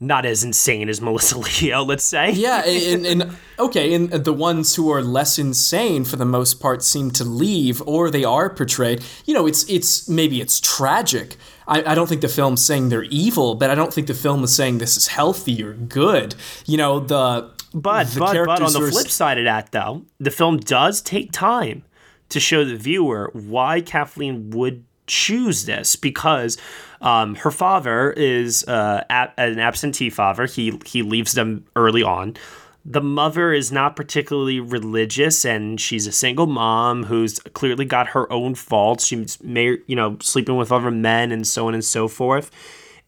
not 0.00 0.24
as 0.24 0.44
insane 0.44 0.88
as 0.88 1.00
Melissa 1.02 1.38
Leo, 1.38 1.82
let's 1.84 2.04
say. 2.04 2.32
Yeah, 2.32 2.64
and, 2.66 3.06
and 3.06 3.36
okay, 3.58 3.94
and 3.94 4.10
the 4.10 4.32
ones 4.32 4.76
who 4.76 4.90
are 4.90 5.02
less 5.02 5.38
insane 5.38 6.04
for 6.04 6.16
the 6.16 6.24
most 6.24 6.60
part 6.60 6.82
seem 6.82 7.10
to 7.12 7.24
leave, 7.24 7.82
or 7.86 8.10
they 8.10 8.24
are 8.24 8.50
portrayed. 8.50 9.02
You 9.24 9.34
know, 9.34 9.46
it's 9.46 9.68
it's 9.68 10.08
maybe 10.08 10.40
it's 10.40 10.60
tragic. 10.60 11.36
I, 11.66 11.92
I 11.92 11.94
don't 11.94 12.08
think 12.08 12.22
the 12.22 12.28
film's 12.28 12.64
saying 12.64 12.88
they're 12.88 13.04
evil, 13.04 13.54
but 13.54 13.70
I 13.70 13.74
don't 13.74 13.92
think 13.92 14.06
the 14.06 14.14
film 14.14 14.42
is 14.42 14.54
saying 14.54 14.78
this 14.78 14.96
is 14.96 15.08
healthy 15.08 15.62
or 15.62 15.74
good. 15.74 16.34
You 16.64 16.78
know, 16.78 17.00
the 17.00 17.50
But 17.74 18.08
the 18.08 18.20
but 18.20 18.46
but 18.46 18.62
on 18.62 18.72
the 18.72 18.90
flip 18.90 19.08
side 19.08 19.38
of 19.38 19.44
that, 19.44 19.72
though, 19.72 20.02
the 20.18 20.30
film 20.30 20.58
does 20.58 21.02
take 21.02 21.32
time 21.32 21.84
to 22.30 22.40
show 22.40 22.64
the 22.64 22.76
viewer 22.76 23.30
why 23.32 23.80
Kathleen 23.80 24.50
would 24.50 24.84
choose 25.06 25.64
this 25.64 25.96
because 25.96 26.58
um, 27.00 27.34
her 27.36 27.50
father 27.50 28.10
is 28.12 28.64
uh, 28.64 29.04
an 29.08 29.58
absentee 29.58 30.10
father. 30.10 30.46
He 30.46 30.78
he 30.84 31.02
leaves 31.02 31.32
them 31.32 31.64
early 31.76 32.02
on. 32.02 32.36
The 32.84 33.00
mother 33.02 33.52
is 33.52 33.70
not 33.70 33.96
particularly 33.96 34.60
religious, 34.60 35.44
and 35.44 35.80
she's 35.80 36.06
a 36.06 36.12
single 36.12 36.46
mom 36.46 37.04
who's 37.04 37.38
clearly 37.40 37.84
got 37.84 38.08
her 38.08 38.30
own 38.32 38.54
faults. 38.54 39.06
She's 39.06 39.42
may 39.42 39.78
you 39.86 39.96
know 39.96 40.16
sleeping 40.20 40.56
with 40.56 40.72
other 40.72 40.90
men 40.90 41.32
and 41.32 41.46
so 41.46 41.68
on 41.68 41.74
and 41.74 41.84
so 41.84 42.08
forth. 42.08 42.50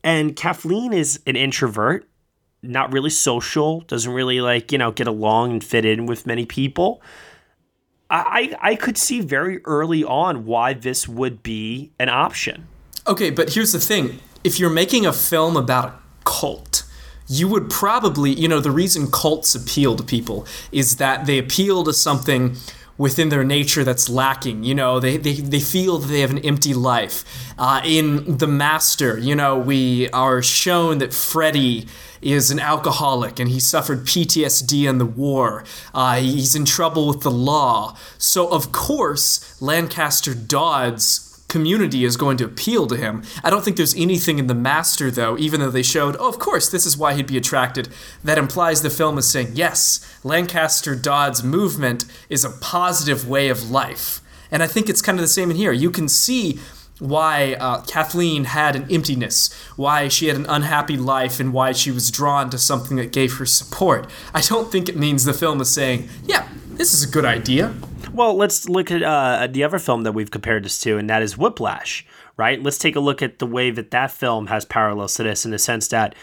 And 0.03 0.35
Kathleen 0.35 0.95
is 0.95 1.21
an 1.27 1.37
introvert 1.37 2.07
not 2.63 2.93
really 2.93 3.11
social, 3.11 3.81
doesn't 3.83 4.13
really 4.13 4.41
like, 4.41 4.73
you 4.73 4.79
know, 4.79 4.91
get 4.91 5.07
along 5.07 5.53
and 5.53 5.65
fit 5.65 5.85
in 5.85 6.07
with 6.07 6.27
many 6.27 6.45
people. 6.45 7.03
I, 8.11 8.57
I 8.61 8.75
could 8.75 8.99
see 8.99 9.21
very 9.21 9.65
early 9.65 10.03
on 10.03 10.45
why 10.45 10.75
this 10.75 11.07
would 11.07 11.43
be 11.43 11.93
an 11.99 12.09
option. 12.09 12.67
Okay, 13.07 13.31
but 13.31 13.55
here's 13.55 13.73
the 13.73 13.81
thing. 13.81 14.19
If 14.43 14.59
you're 14.59 14.71
making 14.71 15.07
a 15.07 15.13
film 15.13 15.57
about 15.57 15.89
a 15.89 15.95
cult, 16.25 16.85
you 17.29 17.47
would 17.47 17.71
probably, 17.71 18.33
you 18.33 18.49
know, 18.49 18.59
the 18.59 18.73
reason 18.73 19.09
cults 19.11 19.55
appeal 19.55 19.95
to 19.95 20.03
people 20.03 20.47
is 20.73 20.97
that 20.97 21.27
they 21.27 21.39
appeal 21.39 21.85
to 21.85 21.93
something 21.93 22.57
within 23.01 23.31
their 23.31 23.43
nature 23.43 23.83
that's 23.83 24.11
lacking. 24.11 24.63
You 24.63 24.75
know, 24.75 25.01
they, 25.01 25.17
they, 25.17 25.33
they 25.33 25.59
feel 25.59 25.97
that 25.97 26.09
they 26.09 26.21
have 26.21 26.31
an 26.31 26.39
empty 26.41 26.75
life. 26.75 27.25
Uh, 27.57 27.81
in 27.83 28.37
The 28.37 28.47
Master, 28.47 29.17
you 29.17 29.35
know, 29.35 29.57
we 29.57 30.11
are 30.11 30.43
shown 30.43 30.99
that 30.99 31.15
Freddie 31.15 31.87
is 32.21 32.51
an 32.51 32.61
alcoholic 32.61 33.41
and 33.41 33.49
he 33.49 33.59
suffered 33.59 34.05
PTSD 34.05 34.87
in 34.87 34.99
the 34.99 35.07
war. 35.07 35.65
Uh, 35.95 36.17
he's 36.21 36.55
in 36.55 36.67
trouble 36.67 37.09
with 37.09 37.23
the 37.23 37.31
law. 37.31 37.97
So, 38.19 38.49
of 38.49 38.71
course, 38.71 39.59
Lancaster 39.63 40.35
Dodd's 40.35 41.30
community 41.51 42.05
is 42.05 42.17
going 42.17 42.39
to 42.39 42.47
appeal 42.47 42.87
to 42.87 42.97
him. 42.97 43.23
I 43.45 43.51
don't 43.51 43.63
think 43.63 43.77
there's 43.77 43.95
anything 43.95 44.39
in 44.39 44.47
The 44.47 44.55
Master, 44.55 45.11
though, 45.11 45.37
even 45.37 45.61
though 45.61 45.71
they 45.71 45.83
showed, 45.83 46.17
oh, 46.19 46.29
of 46.29 46.39
course, 46.39 46.71
this 46.71 46.87
is 46.87 46.97
why 46.97 47.13
he'd 47.13 47.27
be 47.27 47.37
attracted, 47.37 47.89
that 48.25 48.39
implies 48.39 48.81
the 48.81 48.89
film 48.89 49.19
is 49.19 49.29
saying, 49.29 49.49
yes, 49.55 50.19
Lancaster 50.25 50.95
Dodd's 50.95 51.43
movement 51.43 52.07
is 52.31 52.45
a 52.45 52.51
positive 52.51 53.29
way 53.29 53.49
of 53.49 53.71
life. 53.71 54.23
And 54.51 54.63
I 54.63 54.67
think 54.67 54.89
it's 54.89 55.03
kind 55.03 55.19
of 55.19 55.23
the 55.23 55.29
same 55.29 55.51
in 55.51 55.57
here. 55.57 55.73
You 55.73 55.91
can 55.91 56.09
see 56.09 56.59
why 56.99 57.55
uh, 57.55 57.83
Kathleen 57.83 58.45
had 58.45 58.77
an 58.77 58.87
emptiness, 58.91 59.53
why 59.77 60.09
she 60.09 60.29
had 60.29 60.37
an 60.37 60.47
unhappy 60.47 60.97
life, 60.97 61.41
and 61.41 61.53
why 61.53 61.73
she 61.73 61.91
was 61.91 62.11
drawn 62.11 62.51
to 62.51 62.59
something 62.59 62.97
that 62.97 63.11
gave 63.13 63.35
her 63.39 63.47
support. 63.47 64.09
I 64.35 64.41
don't 64.41 64.71
think 64.71 64.89
it 64.89 64.97
means 64.97 65.25
the 65.25 65.33
film 65.33 65.61
is 65.61 65.71
saying, 65.71 66.09
yeah, 66.25 66.47
this 66.69 66.95
is 66.95 67.03
a 67.03 67.11
good 67.11 67.25
idea. 67.25 67.75
Well, 68.13 68.35
let's 68.35 68.69
look 68.69 68.91
at 68.91 69.03
uh, 69.03 69.47
the 69.47 69.65
other 69.65 69.79
film 69.79 70.03
that 70.03 70.13
we've 70.13 70.31
compared 70.31 70.65
this 70.65 70.81
to, 70.81 70.99
and 70.99 71.09
that 71.09 71.23
is 71.23 71.39
Whiplash, 71.39 72.05
right? 72.37 72.63
Let's 72.63 72.79
take 72.79 72.97
a 72.97 73.01
look 73.01 73.23
at 73.23 73.39
the 73.39 73.47
way 73.47 73.71
that 73.71 73.93
that 73.93 74.11
film 74.11 74.49
has 74.49 74.65
parallels 74.65 75.15
to 75.15 75.23
this 75.23 75.45
in 75.45 75.53
the 75.53 75.59
sense 75.59 75.89
that 75.89 76.15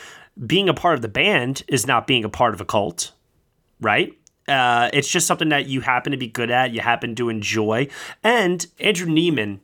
being 0.45 0.69
a 0.69 0.73
part 0.73 0.95
of 0.95 1.01
the 1.01 1.07
band 1.07 1.63
is 1.67 1.87
not 1.87 2.05
being 2.05 2.23
a 2.23 2.29
part 2.29 2.53
of 2.53 2.61
a 2.61 2.65
cult, 2.65 3.13
right? 3.79 4.13
Uh, 4.47 4.89
it's 4.93 5.09
just 5.09 5.27
something 5.27 5.49
that 5.49 5.67
you 5.67 5.81
happen 5.81 6.11
to 6.11 6.17
be 6.17 6.27
good 6.27 6.51
at, 6.51 6.71
you 6.71 6.81
happen 6.81 7.15
to 7.15 7.29
enjoy. 7.29 7.87
And 8.23 8.65
Andrew 8.79 9.07
Neiman 9.07 9.59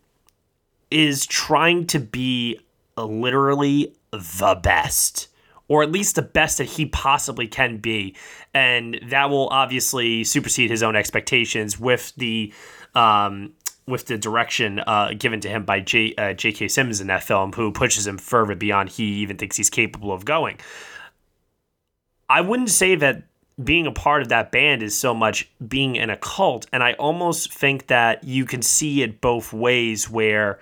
is 0.89 1.25
trying 1.25 1.88
to 1.88 2.00
be 2.00 2.60
literally 2.98 3.94
the 4.12 4.60
best, 4.62 5.27
or 5.74 5.82
at 5.82 5.92
least 5.92 6.13
the 6.13 6.22
best 6.22 6.60
that 6.60 6.65
he 6.65 6.86
possibly 6.86 7.48
can 7.48 7.77
be. 7.77 8.15
And 8.53 9.00
that 9.08 9.32
will 9.32 9.48
obviously 9.48 10.24
supersede 10.24 10.70
his 10.70 10.84
own 10.84 10.96
expectations 10.96 11.80
with 11.80 12.13
the. 12.15 12.53
Um, 12.94 13.53
with 13.86 14.06
the 14.06 14.18
direction 14.18 14.80
uh, 14.80 15.12
given 15.18 15.42
to 15.42 15.50
him 15.50 15.65
by 15.65 15.82
J, 15.82 16.15
uh, 16.15 16.32
J.K. 16.32 16.70
Simmons 16.70 17.01
in 17.01 17.08
that 17.08 17.22
film, 17.22 17.51
who 17.51 17.74
pushes 17.74 18.08
him 18.08 18.18
further 18.18 18.56
beyond 18.56 18.88
he 18.88 19.03
even 19.15 19.36
thinks 19.36 19.58
he's 19.58 19.70
capable 19.70 20.13
of 20.13 20.24
going. 20.24 20.58
I 22.30 22.39
wouldn't 22.39 22.70
say 22.70 22.96
that 22.96 23.24
being 23.62 23.86
a 23.86 23.92
part 23.92 24.22
of 24.22 24.30
that 24.30 24.53
band 24.53 24.84
is 24.84 24.98
so 24.98 25.13
much 25.13 25.51
being 25.68 25.98
in 25.98 26.10
a 26.10 26.15
cult. 26.15 26.65
And 26.72 26.82
I 26.82 26.94
almost 26.94 27.51
think 27.51 27.88
that 27.88 28.24
you 28.24 28.46
can 28.46 28.62
see 28.62 29.01
it 29.01 29.20
both 29.20 29.51
ways 29.51 30.10
where, 30.10 30.60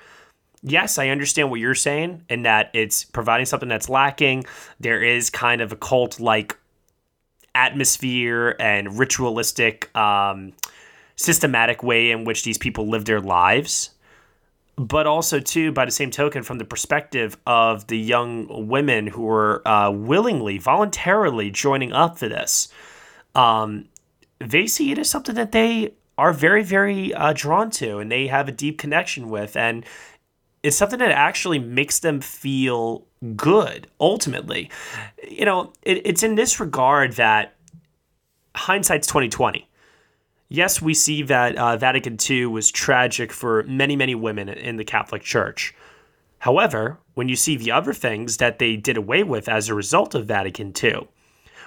yes, 0.63 0.97
I 0.97 1.09
understand 1.09 1.49
what 1.49 1.59
you're 1.59 1.75
saying, 1.75 2.23
and 2.29 2.45
that 2.45 2.69
it's 2.73 3.03
providing 3.03 3.45
something 3.45 3.69
that's 3.69 3.89
lacking. 3.89 4.45
There 4.79 5.03
is 5.03 5.29
kind 5.29 5.61
of 5.61 5.71
a 5.71 5.75
cult 5.75 6.19
like 6.19 6.57
atmosphere 7.53 8.55
and 8.59 8.97
ritualistic, 8.97 9.95
um, 9.95 10.53
systematic 11.15 11.83
way 11.83 12.11
in 12.11 12.23
which 12.23 12.43
these 12.43 12.57
people 12.57 12.87
live 12.87 13.05
their 13.05 13.21
lives 13.21 13.91
but 14.77 15.05
also 15.05 15.39
too 15.39 15.71
by 15.71 15.85
the 15.85 15.91
same 15.91 16.09
token 16.09 16.43
from 16.43 16.57
the 16.57 16.65
perspective 16.65 17.37
of 17.45 17.87
the 17.87 17.97
young 17.97 18.67
women 18.67 19.07
who 19.07 19.29
are 19.29 19.65
uh, 19.67 19.91
willingly 19.91 20.57
voluntarily 20.57 21.51
joining 21.51 21.91
up 21.93 22.17
for 22.17 22.27
this 22.27 22.69
um, 23.35 23.85
they 24.39 24.65
see 24.65 24.91
it 24.91 24.97
as 24.97 25.09
something 25.09 25.35
that 25.35 25.51
they 25.51 25.93
are 26.17 26.33
very 26.33 26.63
very 26.63 27.13
uh, 27.13 27.33
drawn 27.33 27.69
to 27.69 27.99
and 27.99 28.11
they 28.11 28.27
have 28.27 28.47
a 28.47 28.51
deep 28.51 28.77
connection 28.77 29.29
with 29.29 29.55
and 29.55 29.85
it's 30.63 30.77
something 30.77 30.99
that 30.99 31.11
actually 31.11 31.59
makes 31.59 31.99
them 31.99 32.21
feel 32.21 33.05
good 33.35 33.87
ultimately. 33.99 34.69
You 35.27 35.45
know 35.45 35.73
it, 35.83 36.05
it's 36.05 36.23
in 36.23 36.35
this 36.35 36.59
regard 36.59 37.13
that 37.13 37.55
hindsight's 38.55 39.07
2020 39.07 39.67
yes, 40.51 40.81
we 40.81 40.93
see 40.93 41.23
that 41.23 41.55
uh, 41.55 41.77
Vatican 41.77 42.17
II 42.29 42.47
was 42.47 42.69
tragic 42.69 43.31
for 43.31 43.63
many, 43.63 43.95
many 43.95 44.13
women 44.13 44.49
in 44.49 44.75
the 44.75 44.83
Catholic 44.83 45.23
Church. 45.23 45.73
However, 46.39 46.99
when 47.13 47.29
you 47.29 47.35
see 47.35 47.55
the 47.55 47.71
other 47.71 47.93
things 47.93 48.37
that 48.37 48.59
they 48.59 48.75
did 48.75 48.97
away 48.97 49.23
with 49.23 49.47
as 49.47 49.69
a 49.69 49.73
result 49.73 50.13
of 50.13 50.25
Vatican 50.25 50.73
II, 50.83 51.07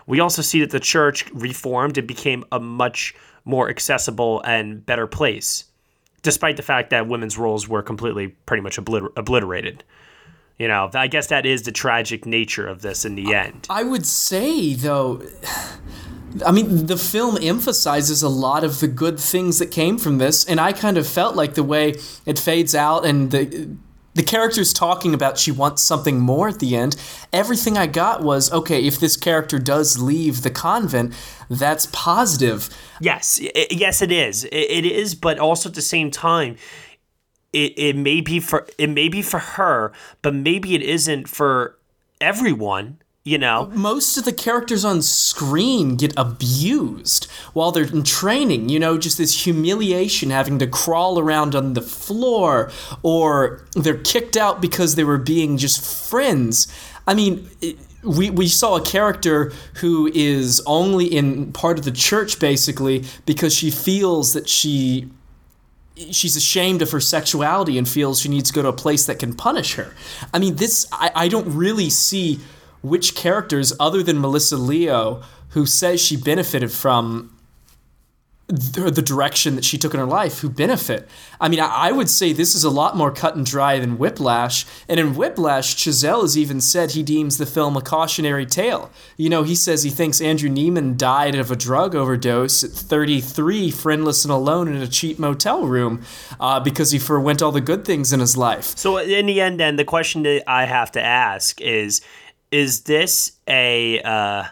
we 0.06 0.20
also 0.20 0.42
see 0.42 0.60
that 0.60 0.70
the 0.70 0.80
church 0.80 1.28
reformed 1.32 1.96
and 1.96 2.06
became 2.06 2.44
a 2.52 2.60
much 2.60 3.14
more 3.46 3.70
accessible 3.70 4.42
and 4.42 4.84
better 4.84 5.06
place, 5.06 5.64
despite 6.24 6.56
the 6.56 6.62
fact 6.62 6.90
that 6.90 7.06
women's 7.06 7.38
roles 7.38 7.68
were 7.68 7.82
completely 7.82 8.28
pretty 8.46 8.62
much 8.62 8.76
obliter- 8.76 9.12
obliterated. 9.16 9.84
You 10.58 10.68
know, 10.68 10.90
I 10.94 11.06
guess 11.06 11.28
that 11.28 11.46
is 11.46 11.62
the 11.62 11.72
tragic 11.72 12.26
nature 12.26 12.66
of 12.66 12.82
this 12.82 13.04
in 13.04 13.14
the 13.14 13.34
end. 13.34 13.66
I 13.70 13.82
would 13.82 14.06
say, 14.06 14.74
though, 14.74 15.22
I 16.46 16.52
mean, 16.52 16.86
the 16.86 16.96
film 16.96 17.38
emphasizes 17.40 18.22
a 18.22 18.28
lot 18.28 18.62
of 18.62 18.80
the 18.80 18.86
good 18.88 19.18
things 19.18 19.58
that 19.58 19.70
came 19.72 19.98
from 19.98 20.18
this, 20.18 20.44
and 20.44 20.60
I 20.60 20.72
kind 20.72 20.96
of 20.96 21.08
felt 21.08 21.34
like 21.34 21.54
the 21.54 21.64
way 21.64 21.94
it 22.24 22.38
fades 22.38 22.74
out 22.74 23.04
and 23.04 23.30
the 23.30 23.76
the 24.14 24.23
character's 24.23 24.73
talking 24.73 25.12
about 25.12 25.38
she 25.38 25.50
wants 25.50 25.83
something 25.83 26.21
more 26.21 26.49
at 26.49 26.61
the 26.61 26.76
end. 26.76 26.97
Everything 27.33 27.76
I 27.76 27.87
got 27.87 28.23
was 28.23 28.52
okay. 28.52 28.85
If 28.87 28.99
this 29.00 29.16
character 29.16 29.59
does 29.59 29.99
leave 30.00 30.42
the 30.42 30.50
convent, 30.50 31.14
that's 31.50 31.87
positive. 31.87 32.68
Yes, 33.00 33.40
i 33.42 33.66
yes, 33.71 34.02
it 34.02 34.12
is. 34.12 34.44
It, 34.44 34.54
it 34.54 34.87
is, 34.87 35.14
but 35.14 35.38
also 35.38 35.68
at 35.68 35.75
the 35.75 35.83
same 35.83 36.11
time, 36.11 36.56
it, 37.52 37.73
it 37.76 37.97
may 37.97 38.21
be 38.21 38.40
for 38.40 38.66
it 38.78 38.90
may 38.90 39.09
be 39.09 39.23
for 39.23 39.38
her, 39.38 39.92
but 40.23 40.35
maybe 40.35 40.75
it 40.75 40.83
isn't 40.83 41.28
for 41.28 41.78
everyone. 42.21 42.99
You 43.26 43.38
know, 43.38 43.70
most 43.72 44.18
of 44.18 44.26
the 44.26 44.34
characters 44.34 44.84
on 44.84 45.00
screen 45.00 45.96
get 45.96 46.12
abused 46.14 47.24
while 47.54 47.72
they're 47.72 47.84
in 47.84 48.02
training. 48.02 48.68
You 48.68 48.78
know, 48.78 48.98
just 48.98 49.16
this 49.16 49.44
humiliation 49.44 50.28
having 50.28 50.58
to 50.58 50.66
crawl 50.66 51.18
around 51.18 51.54
on 51.54 51.72
the 51.72 51.80
floor, 51.80 52.70
or 53.02 53.64
they're 53.72 53.96
kicked 53.96 54.36
out 54.36 54.60
because 54.60 54.96
they 54.96 55.04
were 55.04 55.16
being 55.16 55.56
just 55.56 55.82
friends. 56.10 56.68
I 57.06 57.14
mean, 57.14 57.48
we, 58.02 58.28
we 58.28 58.46
saw 58.46 58.76
a 58.76 58.82
character 58.82 59.54
who 59.76 60.10
is 60.14 60.60
only 60.66 61.06
in 61.06 61.50
part 61.54 61.78
of 61.78 61.86
the 61.86 61.92
church 61.92 62.38
basically 62.38 63.06
because 63.24 63.54
she 63.54 63.70
feels 63.70 64.34
that 64.34 64.50
she 64.50 65.08
she's 66.10 66.36
ashamed 66.36 66.82
of 66.82 66.90
her 66.90 67.00
sexuality 67.00 67.78
and 67.78 67.88
feels 67.88 68.20
she 68.20 68.28
needs 68.28 68.50
to 68.50 68.54
go 68.54 68.62
to 68.62 68.68
a 68.68 68.72
place 68.72 69.06
that 69.06 69.18
can 69.18 69.32
punish 69.34 69.76
her. 69.76 69.94
I 70.34 70.38
mean, 70.38 70.56
this 70.56 70.86
I, 70.92 71.10
I 71.14 71.28
don't 71.28 71.48
really 71.54 71.88
see 71.88 72.40
which 72.84 73.14
characters 73.14 73.72
other 73.80 74.02
than 74.02 74.20
Melissa 74.20 74.56
Leo 74.56 75.22
who 75.50 75.64
says 75.64 76.00
she 76.00 76.16
benefited 76.16 76.70
from 76.70 77.30
the, 78.46 78.90
the 78.90 79.00
direction 79.00 79.54
that 79.54 79.64
she 79.64 79.78
took 79.78 79.94
in 79.94 80.00
her 80.00 80.06
life 80.06 80.40
who 80.40 80.50
benefit. 80.50 81.08
I 81.40 81.48
mean, 81.48 81.60
I, 81.60 81.88
I 81.88 81.92
would 81.92 82.10
say 82.10 82.32
this 82.32 82.54
is 82.54 82.62
a 82.62 82.70
lot 82.70 82.94
more 82.96 83.10
cut 83.10 83.36
and 83.36 83.46
dry 83.46 83.78
than 83.78 83.96
Whiplash. 83.96 84.66
And 84.86 85.00
in 85.00 85.14
Whiplash, 85.14 85.76
Chazelle 85.76 86.22
has 86.22 86.36
even 86.36 86.60
said 86.60 86.90
he 86.90 87.02
deems 87.02 87.38
the 87.38 87.46
film 87.46 87.76
a 87.76 87.80
cautionary 87.80 88.44
tale. 88.44 88.90
You 89.16 89.30
know, 89.30 89.44
he 89.44 89.54
says 89.54 89.82
he 89.82 89.90
thinks 89.90 90.20
Andrew 90.20 90.50
Neiman 90.50 90.98
died 90.98 91.34
of 91.34 91.50
a 91.50 91.56
drug 91.56 91.94
overdose 91.94 92.62
at 92.62 92.70
33, 92.70 93.70
friendless 93.70 94.24
and 94.24 94.32
alone 94.32 94.68
in 94.68 94.82
a 94.82 94.88
cheap 94.88 95.18
motel 95.18 95.66
room 95.66 96.02
uh, 96.38 96.60
because 96.60 96.90
he 96.90 96.98
forwent 96.98 97.40
all 97.40 97.52
the 97.52 97.62
good 97.62 97.86
things 97.86 98.12
in 98.12 98.20
his 98.20 98.36
life. 98.36 98.76
So 98.76 98.98
in 98.98 99.26
the 99.26 99.40
end, 99.40 99.58
then 99.58 99.76
the 99.76 99.84
question 99.84 100.22
that 100.24 100.44
I 100.46 100.66
have 100.66 100.92
to 100.92 101.02
ask 101.02 101.60
is: 101.62 102.02
Is 102.54 102.82
this 102.82 103.32
a 103.49 104.00
uh, 104.02 104.44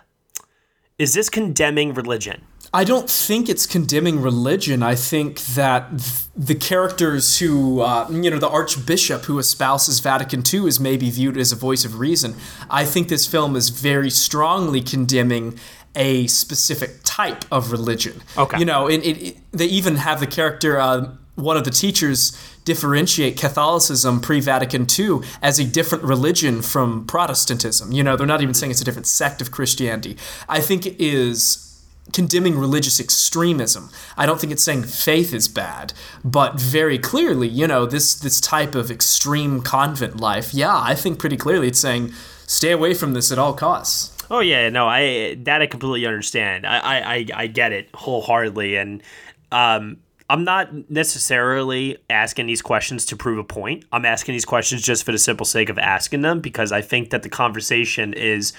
is 0.99 1.15
this 1.15 1.31
condemning 1.31 1.95
religion? 1.95 2.43
I 2.75 2.83
don't 2.83 3.09
think 3.09 3.49
it's 3.49 3.65
condemning 3.65 4.21
religion. 4.21 4.83
I 4.83 4.97
think 4.97 5.39
that 5.55 5.89
th- 5.91 6.25
the 6.35 6.57
characters 6.57 7.39
who, 7.39 7.81
uh, 7.81 8.09
you 8.11 8.29
know, 8.29 8.41
the 8.41 8.49
Archbishop 8.49 9.27
who 9.27 9.39
espouses 9.39 10.01
Vatican 10.01 10.43
II 10.53 10.67
is 10.67 10.81
maybe 10.81 11.11
viewed 11.11 11.37
as 11.37 11.53
a 11.53 11.57
voice 11.57 11.85
of 11.85 12.01
reason. 12.01 12.35
I 12.69 12.85
think 12.85 13.07
this 13.07 13.25
film 13.25 13.55
is 13.55 13.69
very 13.69 14.11
strongly 14.11 14.83
condemning 14.83 15.61
a 15.95 16.27
specific 16.27 17.03
type 17.05 17.45
of 17.53 17.71
religion. 17.71 18.21
Okay. 18.37 18.59
You 18.59 18.65
know, 18.65 18.89
and 18.89 19.05
it, 19.05 19.23
it, 19.23 19.37
they 19.53 19.67
even 19.67 19.95
have 19.95 20.19
the 20.19 20.27
character, 20.27 20.81
uh, 20.81 21.15
one 21.37 21.57
of 21.57 21.63
the 21.63 21.71
teachers 21.71 22.37
differentiate 22.65 23.37
Catholicism 23.37 24.21
pre 24.21 24.41
Vatican 24.41 24.87
II 24.99 25.21
as 25.41 25.59
a 25.59 25.65
different 25.65 26.05
religion 26.05 26.63
from 26.63 27.07
Protestantism. 27.07 27.93
You 27.93 28.03
know, 28.03 28.17
they're 28.17 28.27
not 28.27 28.43
even 28.43 28.55
saying 28.55 28.71
it's 28.71 28.81
a 28.81 28.85
different 28.85 29.07
sect 29.07 29.41
of 29.41 29.51
Christianity. 29.51 30.17
I 30.49 30.61
think 30.61 30.87
it 30.87 31.01
is 31.01 31.69
condemning 32.13 32.59
religious 32.59 32.99
extremism. 33.01 33.91
I 34.17 34.27
don't 34.27 34.41
think 34.41 34.53
it's 34.53 34.63
saying 34.63 34.85
faith 34.85 35.33
is 35.33 35.49
bad, 35.49 35.93
but 36.25 36.59
very 36.59 36.99
clearly, 36.99 37.49
you 37.49 37.67
know, 37.67 37.87
this 37.87 38.15
this 38.15 38.41
type 38.41 38.75
of 38.75 38.91
extreme 38.91 39.63
convent 39.63 40.21
life, 40.21 40.53
yeah, 40.53 40.77
I 40.77 40.95
think 40.95 41.19
pretty 41.19 41.37
clearly 41.37 41.69
it's 41.69 41.81
saying 41.81 42.13
stay 42.47 42.73
away 42.73 42.95
from 42.95 43.15
this 43.15 43.31
at 43.31 43.39
all 43.39 43.55
costs. 43.55 44.11
Oh 44.31 44.41
yeah, 44.41 44.69
no, 44.69 44.89
I 44.89 45.37
that 45.43 45.63
I 45.63 45.67
completely 45.67 46.07
understand. 46.07 46.67
I 46.67 46.79
I, 46.79 47.27
I 47.35 47.47
get 47.47 47.73
it 47.73 47.89
wholeheartedly, 47.95 48.77
and 48.77 49.03
um, 49.51 49.99
I'm 50.33 50.45
not 50.45 50.89
necessarily 50.91 51.99
asking 52.09 52.47
these 52.47 52.63
questions 52.63 53.05
to 53.07 53.17
prove 53.17 53.37
a 53.37 53.45
point. 53.45 53.85
I'm 53.93 54.07
asking 54.07 54.33
these 54.33 54.47
questions 54.47 54.81
just 54.81 55.05
for 55.05 55.13
the 55.13 55.19
simple 55.19 55.45
sake 55.45 55.69
of 55.69 55.79
asking 55.79 56.23
them 56.23 56.41
because 56.41 56.73
I 56.73 56.81
think 56.81 57.11
that 57.11 57.23
the 57.23 57.29
conversation 57.29 58.15
is 58.15 58.55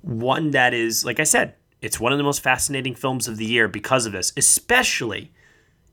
one 0.00 0.52
that 0.52 0.72
is, 0.72 1.04
like 1.04 1.20
I 1.20 1.24
said, 1.24 1.56
it's 1.82 2.00
one 2.00 2.12
of 2.12 2.16
the 2.16 2.24
most 2.24 2.42
fascinating 2.42 2.94
films 2.94 3.28
of 3.28 3.36
the 3.36 3.44
year 3.44 3.68
because 3.68 4.06
of 4.06 4.12
this, 4.12 4.32
especially 4.38 5.30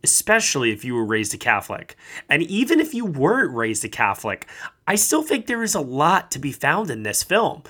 especially 0.02 0.72
if 0.72 0.86
you 0.86 0.96
were 0.96 1.04
raised 1.04 1.34
a 1.34 1.38
Catholic. 1.38 1.98
And 2.30 2.44
even 2.44 2.80
if 2.80 2.94
you 2.94 3.04
weren't 3.04 3.54
raised 3.54 3.84
a 3.84 3.90
Catholic, 3.90 4.48
I 4.88 4.96
still 4.96 5.24
think 5.24 5.48
there 5.48 5.64
is 5.64 5.76
a 5.76 5.82
lot 5.82 6.32
to 6.32 6.40
be 6.40 6.54
found 6.54 6.90
in 6.90 7.04
this 7.04 7.24
film. 7.24 7.64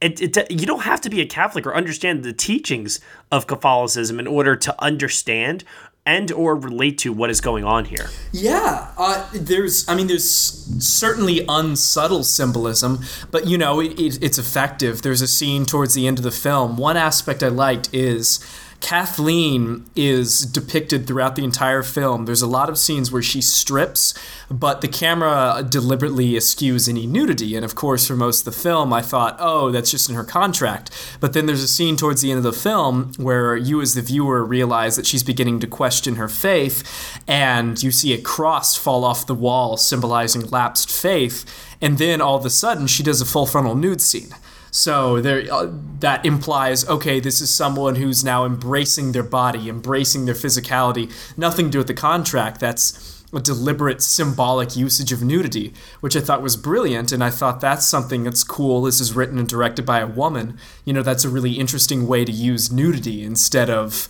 It, 0.00 0.36
it, 0.36 0.50
you 0.50 0.66
don't 0.66 0.82
have 0.82 1.02
to 1.02 1.10
be 1.10 1.20
a 1.20 1.26
Catholic 1.26 1.66
or 1.66 1.74
understand 1.74 2.22
the 2.22 2.32
teachings 2.32 3.00
of 3.30 3.46
Catholicism 3.46 4.18
in 4.18 4.26
order 4.26 4.56
to 4.56 4.82
understand 4.82 5.64
and 6.04 6.32
or 6.32 6.56
relate 6.56 6.98
to 6.98 7.12
what 7.12 7.30
is 7.30 7.40
going 7.40 7.64
on 7.64 7.84
here. 7.84 8.08
Yeah, 8.32 8.88
uh, 8.98 9.28
there's. 9.32 9.88
I 9.88 9.94
mean, 9.94 10.08
there's 10.08 10.26
certainly 10.26 11.44
unsubtle 11.48 12.24
symbolism, 12.24 13.04
but 13.30 13.46
you 13.46 13.56
know, 13.56 13.80
it, 13.80 13.98
it, 13.98 14.22
it's 14.22 14.38
effective. 14.38 15.02
There's 15.02 15.22
a 15.22 15.28
scene 15.28 15.64
towards 15.64 15.94
the 15.94 16.06
end 16.06 16.18
of 16.18 16.24
the 16.24 16.32
film. 16.32 16.76
One 16.76 16.96
aspect 16.96 17.42
I 17.42 17.48
liked 17.48 17.92
is 17.92 18.40
Kathleen 18.82 19.88
is 19.94 20.40
depicted 20.40 21.06
throughout 21.06 21.36
the 21.36 21.44
entire 21.44 21.84
film. 21.84 22.24
There's 22.24 22.42
a 22.42 22.48
lot 22.48 22.68
of 22.68 22.76
scenes 22.76 23.12
where 23.12 23.22
she 23.22 23.40
strips, 23.40 24.12
but 24.50 24.80
the 24.80 24.88
camera 24.88 25.64
deliberately 25.66 26.36
eschews 26.36 26.88
any 26.88 27.06
nudity. 27.06 27.54
And 27.54 27.64
of 27.64 27.76
course, 27.76 28.08
for 28.08 28.16
most 28.16 28.40
of 28.40 28.52
the 28.52 28.60
film, 28.60 28.92
I 28.92 29.00
thought, 29.00 29.36
oh, 29.38 29.70
that's 29.70 29.92
just 29.92 30.10
in 30.10 30.16
her 30.16 30.24
contract. 30.24 30.90
But 31.20 31.32
then 31.32 31.46
there's 31.46 31.62
a 31.62 31.68
scene 31.68 31.96
towards 31.96 32.22
the 32.22 32.32
end 32.32 32.38
of 32.38 32.44
the 32.44 32.52
film 32.52 33.12
where 33.18 33.56
you, 33.56 33.80
as 33.80 33.94
the 33.94 34.02
viewer, 34.02 34.44
realize 34.44 34.96
that 34.96 35.06
she's 35.06 35.22
beginning 35.22 35.60
to 35.60 35.68
question 35.68 36.16
her 36.16 36.28
faith, 36.28 37.22
and 37.28 37.80
you 37.82 37.92
see 37.92 38.12
a 38.12 38.20
cross 38.20 38.76
fall 38.76 39.04
off 39.04 39.26
the 39.26 39.34
wall 39.34 39.76
symbolizing 39.76 40.50
lapsed 40.50 40.90
faith. 40.90 41.44
And 41.80 41.98
then 41.98 42.20
all 42.20 42.36
of 42.36 42.44
a 42.44 42.50
sudden, 42.50 42.88
she 42.88 43.04
does 43.04 43.20
a 43.20 43.26
full 43.26 43.46
frontal 43.46 43.76
nude 43.76 44.00
scene. 44.00 44.34
So 44.72 45.20
there, 45.20 45.44
uh, 45.52 45.68
that 46.00 46.24
implies 46.24 46.88
okay, 46.88 47.20
this 47.20 47.40
is 47.42 47.50
someone 47.50 47.96
who's 47.96 48.24
now 48.24 48.46
embracing 48.46 49.12
their 49.12 49.22
body, 49.22 49.68
embracing 49.68 50.24
their 50.24 50.34
physicality. 50.34 51.12
Nothing 51.36 51.66
to 51.66 51.72
do 51.72 51.78
with 51.78 51.86
the 51.88 51.94
contract. 51.94 52.58
That's 52.58 53.22
a 53.34 53.40
deliberate 53.40 54.02
symbolic 54.02 54.74
usage 54.74 55.12
of 55.12 55.22
nudity, 55.22 55.74
which 56.00 56.16
I 56.16 56.20
thought 56.20 56.42
was 56.42 56.56
brilliant. 56.56 57.12
And 57.12 57.22
I 57.22 57.28
thought 57.28 57.60
that's 57.60 57.86
something 57.86 58.24
that's 58.24 58.42
cool. 58.42 58.82
This 58.82 58.98
is 58.98 59.14
written 59.14 59.38
and 59.38 59.46
directed 59.46 59.84
by 59.84 60.00
a 60.00 60.06
woman. 60.06 60.58
You 60.86 60.94
know, 60.94 61.02
that's 61.02 61.24
a 61.24 61.28
really 61.28 61.52
interesting 61.52 62.06
way 62.08 62.24
to 62.24 62.32
use 62.32 62.72
nudity 62.72 63.22
instead 63.22 63.68
of 63.68 64.08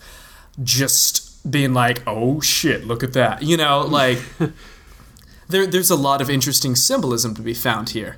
just 0.63 1.51
being 1.51 1.75
like, 1.75 2.05
oh 2.07 2.41
shit, 2.41 2.87
look 2.87 3.03
at 3.03 3.15
that. 3.15 3.43
You 3.43 3.57
know, 3.57 3.81
like. 3.81 4.21
There, 5.49 5.67
there's 5.67 5.91
a 5.91 5.97
lot 5.97 6.23
of 6.23 6.31
interesting 6.31 6.75
symbolism 6.75 7.35
to 7.35 7.43
be 7.43 7.53
found 7.53 7.91
here. 7.91 8.17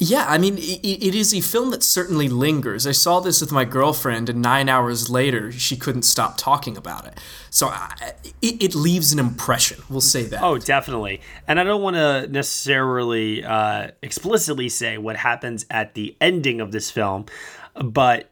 Yeah, 0.00 0.26
I 0.28 0.38
mean, 0.38 0.58
it, 0.58 0.84
it 0.84 1.14
is 1.16 1.34
a 1.34 1.40
film 1.40 1.72
that 1.72 1.82
certainly 1.82 2.28
lingers. 2.28 2.86
I 2.86 2.92
saw 2.92 3.18
this 3.18 3.40
with 3.40 3.50
my 3.50 3.64
girlfriend, 3.64 4.28
and 4.28 4.40
nine 4.40 4.68
hours 4.68 5.10
later, 5.10 5.50
she 5.50 5.76
couldn't 5.76 6.02
stop 6.02 6.36
talking 6.36 6.76
about 6.76 7.04
it. 7.04 7.18
So 7.50 7.66
I, 7.66 8.12
it, 8.40 8.62
it 8.62 8.74
leaves 8.76 9.12
an 9.12 9.18
impression. 9.18 9.82
We'll 9.90 10.00
say 10.00 10.22
that. 10.24 10.40
Oh, 10.40 10.56
definitely. 10.56 11.20
And 11.48 11.58
I 11.58 11.64
don't 11.64 11.82
want 11.82 11.96
to 11.96 12.28
necessarily 12.28 13.42
uh, 13.44 13.88
explicitly 14.00 14.68
say 14.68 14.98
what 14.98 15.16
happens 15.16 15.66
at 15.68 15.94
the 15.94 16.16
ending 16.20 16.60
of 16.60 16.70
this 16.70 16.92
film, 16.92 17.26
but 17.74 18.30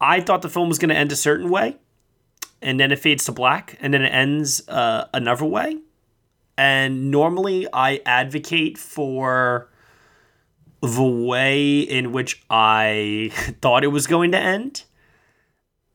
I 0.00 0.20
thought 0.20 0.42
the 0.42 0.48
film 0.48 0.68
was 0.68 0.78
going 0.78 0.90
to 0.90 0.96
end 0.96 1.10
a 1.10 1.16
certain 1.16 1.50
way, 1.50 1.76
and 2.62 2.78
then 2.78 2.92
it 2.92 3.00
fades 3.00 3.24
to 3.24 3.32
black, 3.32 3.76
and 3.80 3.92
then 3.92 4.02
it 4.02 4.10
ends 4.10 4.66
uh, 4.68 5.08
another 5.12 5.44
way. 5.44 5.78
And 6.56 7.10
normally, 7.10 7.66
I 7.72 8.00
advocate 8.06 8.78
for 8.78 9.69
the 10.80 11.02
way 11.02 11.80
in 11.80 12.12
which 12.12 12.42
I 12.48 13.30
thought 13.60 13.84
it 13.84 13.88
was 13.88 14.06
going 14.06 14.32
to 14.32 14.38
end. 14.38 14.84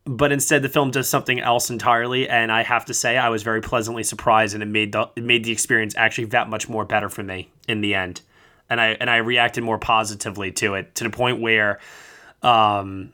But 0.08 0.32
instead, 0.32 0.62
the 0.62 0.70
film 0.70 0.92
does 0.92 1.10
something 1.10 1.40
else 1.40 1.72
entirely, 1.72 2.30
and 2.30 2.52
I 2.52 2.62
have 2.62 2.86
to 2.86 2.94
say, 2.94 3.18
I 3.18 3.30
was 3.30 3.42
very 3.42 3.62
pleasantly 3.62 4.04
surprised, 4.04 4.54
and 4.54 4.62
it 4.62 4.68
made 4.68 4.92
the 4.92 5.10
it 5.16 5.24
made 5.24 5.44
the 5.44 5.52
experience 5.52 5.96
actually 5.98 6.26
that 6.26 6.48
much 6.48 6.70
more 6.70 6.86
better 6.86 7.10
for 7.10 7.24
me 7.24 7.50
in 7.68 7.82
the 7.82 7.96
end, 7.96 8.22
and 8.70 8.80
I 8.80 8.90
and 8.90 9.10
I 9.10 9.18
reacted 9.18 9.64
more 9.64 9.80
positively 9.80 10.52
to 10.54 10.76
it 10.76 10.94
to 10.96 11.06
the 11.06 11.10
point 11.10 11.42
where, 11.42 11.80
um, 12.44 13.14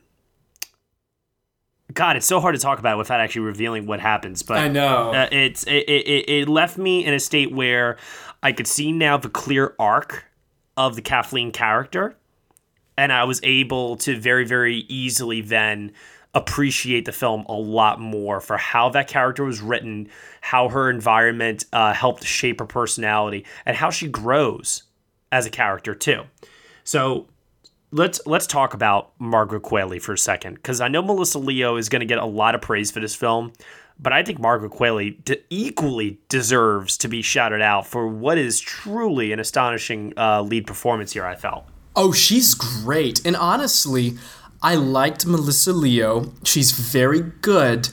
God, 1.93 2.17
it's 2.17 2.25
so 2.25 2.41
hard 2.41 2.55
to 2.55 2.61
talk 2.61 2.79
about 2.79 2.97
without 2.97 3.21
actually 3.21 3.43
revealing 3.43 3.85
what 3.85 4.01
happens. 4.01 4.43
But 4.43 4.57
I 4.57 4.67
know 4.67 5.13
uh, 5.13 5.29
it's 5.31 5.63
it, 5.63 5.87
it 5.87 6.29
it 6.29 6.49
left 6.49 6.77
me 6.77 7.05
in 7.05 7.13
a 7.13 7.21
state 7.21 7.53
where 7.53 7.95
I 8.43 8.51
could 8.51 8.67
see 8.67 8.91
now 8.91 9.15
the 9.15 9.29
clear 9.29 9.75
arc 9.79 10.25
of 10.85 10.95
the 10.95 11.01
Kathleen 11.01 11.51
character. 11.51 12.15
And 12.97 13.11
I 13.13 13.23
was 13.23 13.39
able 13.43 13.95
to 13.97 14.19
very, 14.19 14.45
very 14.45 14.85
easily 14.87 15.41
then 15.41 15.91
appreciate 16.33 17.05
the 17.05 17.11
film 17.11 17.45
a 17.49 17.53
lot 17.53 17.99
more 17.99 18.39
for 18.39 18.57
how 18.57 18.89
that 18.89 19.07
character 19.07 19.43
was 19.43 19.61
written, 19.61 20.09
how 20.39 20.69
her 20.69 20.89
environment 20.89 21.65
uh, 21.73 21.93
helped 21.93 22.23
shape 22.23 22.59
her 22.59 22.65
personality, 22.65 23.45
and 23.65 23.75
how 23.75 23.89
she 23.89 24.07
grows 24.07 24.83
as 25.31 25.45
a 25.45 25.49
character 25.49 25.93
too. 25.93 26.23
So 26.83 27.27
let's 27.91 28.21
let's 28.25 28.47
talk 28.47 28.73
about 28.73 29.11
Margaret 29.19 29.63
Qualley 29.63 30.01
for 30.01 30.13
a 30.13 30.17
second, 30.17 30.55
because 30.55 30.79
I 30.81 30.87
know 30.87 31.01
Melissa 31.01 31.39
Leo 31.39 31.77
is 31.77 31.89
going 31.89 31.99
to 31.99 32.05
get 32.05 32.19
a 32.19 32.25
lot 32.25 32.55
of 32.55 32.61
praise 32.61 32.91
for 32.91 33.01
this 33.01 33.15
film, 33.15 33.51
but 34.01 34.11
I 34.11 34.23
think 34.23 34.39
Margaret 34.39 34.71
Qualley 34.71 35.23
de- 35.23 35.41
equally 35.49 36.19
deserves 36.27 36.97
to 36.97 37.07
be 37.07 37.21
shouted 37.21 37.61
out 37.61 37.85
for 37.85 38.07
what 38.07 38.37
is 38.37 38.59
truly 38.59 39.31
an 39.31 39.39
astonishing 39.39 40.13
uh, 40.17 40.41
lead 40.41 40.65
performance 40.65 41.13
here. 41.13 41.25
I 41.25 41.35
felt. 41.35 41.65
Oh, 41.95 42.11
she's 42.11 42.53
great, 42.53 43.23
and 43.25 43.35
honestly, 43.35 44.13
I 44.61 44.75
liked 44.75 45.25
Melissa 45.25 45.73
Leo. 45.73 46.33
She's 46.43 46.71
very 46.71 47.21
good. 47.21 47.89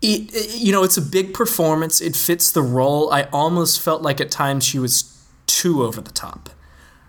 It, 0.00 0.34
it, 0.34 0.60
you 0.60 0.72
know, 0.72 0.84
it's 0.84 0.96
a 0.96 1.02
big 1.02 1.32
performance. 1.34 2.00
It 2.00 2.16
fits 2.16 2.50
the 2.50 2.62
role. 2.62 3.12
I 3.12 3.24
almost 3.32 3.80
felt 3.80 4.02
like 4.02 4.20
at 4.20 4.30
times 4.30 4.64
she 4.64 4.78
was 4.78 5.24
too 5.46 5.82
over 5.82 6.00
the 6.00 6.12
top. 6.12 6.50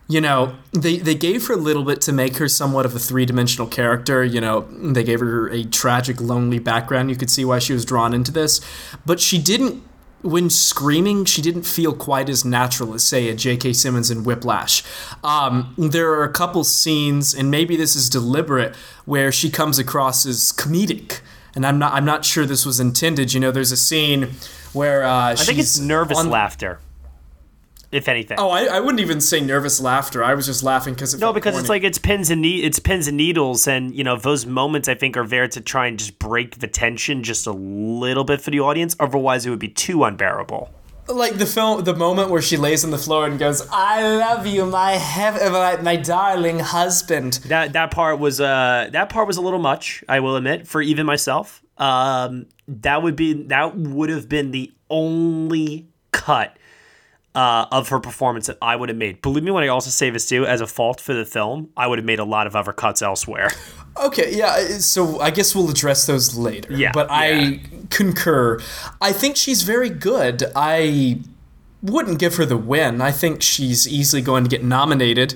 You 0.08 0.22
know, 0.22 0.56
they, 0.72 0.98
they 0.98 1.16
gave 1.16 1.48
her 1.48 1.56
a 1.56 1.58
little 1.58 1.84
bit 1.84 2.00
to 2.02 2.12
make 2.12 2.38
her 2.38 2.48
somewhat 2.48 2.86
of 2.86 2.96
a 2.96 3.00
three 3.00 3.26
dimensional 3.26 3.68
character. 3.68 4.24
You 4.24 4.40
know, 4.40 4.62
they 4.72 5.04
gave 5.04 5.20
her 5.20 5.48
a 5.50 5.64
tragic, 5.64 6.22
lonely 6.22 6.60
background. 6.60 7.10
You 7.10 7.16
could 7.16 7.32
see 7.32 7.44
why 7.44 7.60
she 7.60 7.74
was 7.74 7.86
drawn 7.86 8.14
into 8.14 8.32
this. 8.32 8.62
But 9.06 9.20
she 9.20 9.42
didn't, 9.42 9.82
when 10.22 10.52
screaming, 10.52 11.26
she 11.26 11.42
didn't 11.42 11.64
feel 11.64 11.94
quite 11.94 12.30
as 12.30 12.46
natural 12.46 12.94
as, 12.94 13.04
say, 13.04 13.30
a 13.30 13.36
J.K. 13.36 13.74
Simmons 13.74 14.12
in 14.12 14.24
Whiplash. 14.24 14.84
Um, 15.24 15.74
there 15.78 16.12
are 16.12 16.24
a 16.24 16.32
couple 16.32 16.64
scenes, 16.64 17.34
and 17.34 17.50
maybe 17.50 17.76
this 17.76 17.96
is 17.96 18.08
deliberate, 18.08 18.76
where 19.06 19.32
she 19.32 19.50
comes 19.50 19.80
across 19.80 20.26
as 20.26 20.52
comedic. 20.52 21.22
And 21.56 21.66
I'm 21.66 21.80
not, 21.80 21.94
I'm 21.94 22.06
not 22.06 22.26
sure 22.26 22.46
this 22.46 22.66
was 22.66 22.80
intended. 22.80 23.34
You 23.34 23.40
know, 23.40 23.50
there's 23.52 23.72
a 23.72 23.78
scene 23.78 24.34
where 24.74 25.04
uh, 25.04 25.32
I 25.32 25.36
think 25.36 25.58
it's 25.58 25.80
nervous 25.80 26.24
laughter 26.26 26.80
if 27.92 28.08
anything. 28.08 28.38
Oh, 28.40 28.50
I, 28.50 28.66
I 28.66 28.80
wouldn't 28.80 29.00
even 29.00 29.22
say 29.22 29.42
nervous 29.42 29.80
laughter. 29.80 30.24
I 30.24 30.34
was 30.34 30.46
just 30.46 30.64
laughing 30.64 30.94
because 30.94 31.14
it 31.14 31.20
no, 31.20 31.34
because 31.34 31.54
corny. 31.54 31.62
it's 31.62 31.70
like 31.70 31.84
it's 31.84 31.98
pins 31.98 32.30
and 32.30 32.42
ne- 32.42 32.62
it's 32.64 32.80
pins 32.80 33.08
and 33.08 33.18
needles, 33.18 33.68
and 33.68 33.96
you 33.96 34.04
know 34.04 34.18
those 34.18 34.46
moments 34.46 34.88
I 34.88 34.96
think 34.96 35.18
are 35.18 35.28
there 35.28 35.48
to 35.48 35.62
try 35.62 35.88
and 35.88 35.98
just 36.00 36.20
break 36.20 36.60
the 36.60 36.68
tension 36.68 37.24
just 37.24 37.48
a 37.48 37.52
little 37.52 38.24
bit 38.24 38.42
for 38.42 38.52
the 38.52 38.60
audience. 38.60 38.96
Otherwise, 39.00 39.46
it 39.46 39.50
would 39.50 39.60
be 39.60 39.70
too 39.70 40.04
unbearable. 40.04 40.70
like 41.08 41.38
the 41.38 41.46
film, 41.46 41.84
the 41.84 41.96
moment 41.96 42.32
where 42.32 42.42
she 42.42 42.58
lays 42.58 42.84
on 42.84 42.90
the 42.92 42.98
floor 42.98 43.28
and 43.28 43.38
goes, 43.38 43.68
"I 43.72 44.02
love 44.18 44.48
you, 44.48 44.66
my 44.66 44.94
heaven, 44.94 45.52
my, 45.52 45.78
my 45.78 45.96
darling 45.96 46.60
husband." 46.60 47.34
That 47.48 47.74
that 47.74 47.92
part 47.92 48.20
was 48.20 48.42
uh 48.42 48.90
that 48.92 49.10
part 49.10 49.28
was 49.28 49.38
a 49.38 49.42
little 49.42 49.60
much. 49.60 50.04
I 50.10 50.20
will 50.20 50.36
admit 50.36 50.68
for 50.68 50.82
even 50.82 51.06
myself. 51.06 51.62
Um, 51.78 52.48
that 52.68 53.04
would 53.04 53.16
be 53.16 53.34
that 53.48 53.78
would 53.78 54.10
have 54.10 54.28
been 54.30 54.52
the 54.52 54.72
only 54.90 55.88
cut 56.12 56.58
uh, 57.36 57.68
of 57.72 57.90
her 57.90 58.00
performance 58.00 58.48
that 58.48 58.58
I 58.62 58.76
would 58.76 58.90
have 58.90 58.98
made. 58.98 59.22
Believe 59.22 59.44
me 59.44 59.52
when 59.52 59.64
I 59.64 59.68
also 59.68 59.90
say 59.90 60.10
this 60.10 60.28
too, 60.28 60.46
as 60.46 60.62
a 60.62 60.68
fault 60.68 61.02
for 61.02 61.14
the 61.14 61.26
film, 61.26 61.70
I 61.76 61.88
would 61.88 62.00
have 62.00 62.06
made 62.06 62.20
a 62.20 62.24
lot 62.26 62.48
of 62.48 62.56
other 62.56 62.74
cuts 62.74 63.02
elsewhere. 63.02 63.50
Okay, 63.98 64.36
yeah. 64.36 64.80
So 64.80 65.22
I 65.22 65.32
guess 65.32 65.56
we'll 65.56 65.70
address 65.70 66.06
those 66.06 66.36
later. 66.36 66.74
Yeah, 66.74 66.92
but 66.94 67.08
yeah. 67.08 67.16
I 67.16 67.62
concur. 67.90 68.60
I 69.00 69.14
think 69.14 69.38
she's 69.38 69.64
very 69.64 69.90
good. 69.90 70.44
I 70.54 71.22
wouldn't 71.82 72.20
give 72.20 72.36
her 72.36 72.46
the 72.46 72.58
win. 72.58 73.00
I 73.00 73.12
think 73.12 73.42
she's 73.42 73.88
easily 73.88 74.22
going 74.22 74.44
to 74.44 74.50
get 74.50 74.66
nominated. 74.66 75.36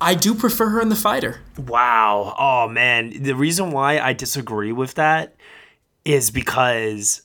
I 0.00 0.14
do 0.14 0.34
prefer 0.34 0.70
her 0.70 0.80
in 0.80 0.88
the 0.88 0.96
fighter. 0.96 1.42
Wow. 1.58 2.34
Oh 2.38 2.68
man, 2.68 3.22
the 3.22 3.34
reason 3.34 3.70
why 3.70 3.98
I 3.98 4.14
disagree 4.14 4.72
with 4.72 4.94
that 4.94 5.36
is 6.06 6.30
because 6.30 7.20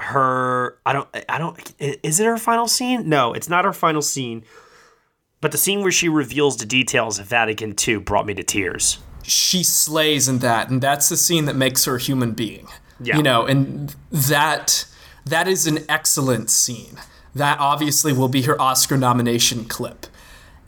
her 0.00 0.78
I 0.84 0.92
don't 0.92 1.08
I 1.28 1.38
don't 1.38 1.74
is 1.78 2.20
it 2.20 2.26
her 2.26 2.38
final 2.38 2.68
scene? 2.68 3.08
No, 3.08 3.32
it's 3.32 3.48
not 3.48 3.64
her 3.64 3.72
final 3.72 4.02
scene. 4.02 4.44
But 5.40 5.52
the 5.52 5.58
scene 5.58 5.82
where 5.82 5.92
she 5.92 6.08
reveals 6.08 6.56
the 6.56 6.64
details 6.66 7.18
of 7.18 7.26
Vatican 7.26 7.74
II 7.86 7.98
brought 7.98 8.26
me 8.26 8.34
to 8.34 8.42
tears. 8.42 8.98
she 9.22 9.62
slays 9.62 10.28
in 10.28 10.38
that 10.38 10.68
and 10.70 10.82
that's 10.82 11.08
the 11.08 11.16
scene 11.16 11.44
that 11.46 11.56
makes 11.56 11.84
her 11.86 11.96
a 11.96 12.00
human 12.00 12.32
being 12.32 12.66
Yeah. 13.00 13.16
you 13.16 13.22
know 13.22 13.46
and 13.46 13.94
that 14.10 14.84
that 15.24 15.48
is 15.48 15.66
an 15.66 15.78
excellent 15.88 16.50
scene 16.50 16.98
that 17.34 17.58
obviously 17.58 18.12
will 18.12 18.28
be 18.28 18.42
her 18.42 18.60
oscar 18.60 18.98
nomination 18.98 19.64
clip 19.64 20.06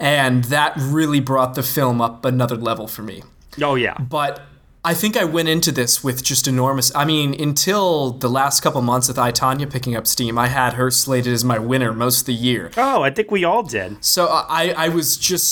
and 0.00 0.44
that 0.44 0.72
really 0.78 1.20
brought 1.20 1.54
the 1.54 1.62
film 1.62 2.00
up 2.00 2.24
another 2.24 2.56
level 2.56 2.86
for 2.88 3.02
me 3.02 3.22
Oh 3.60 3.74
yeah. 3.74 3.96
but 3.98 4.40
I 4.86 4.94
think 4.94 5.16
I 5.16 5.24
went 5.24 5.48
into 5.48 5.72
this 5.72 6.04
with 6.04 6.22
just 6.22 6.46
enormous. 6.46 6.94
I 6.94 7.04
mean, 7.04 7.34
until 7.40 8.12
the 8.12 8.28
last 8.28 8.60
couple 8.60 8.80
months 8.82 9.08
with 9.08 9.18
I, 9.18 9.32
Tonya 9.32 9.68
picking 9.68 9.96
up 9.96 10.06
steam, 10.06 10.38
I 10.38 10.46
had 10.46 10.74
her 10.74 10.92
slated 10.92 11.32
as 11.32 11.42
my 11.42 11.58
winner 11.58 11.92
most 11.92 12.20
of 12.20 12.26
the 12.26 12.34
year. 12.34 12.70
Oh, 12.76 13.02
I 13.02 13.10
think 13.10 13.32
we 13.32 13.42
all 13.42 13.64
did. 13.64 14.04
So 14.04 14.26
uh, 14.26 14.46
I, 14.48 14.70
I 14.76 14.88
was 14.90 15.16
just 15.16 15.48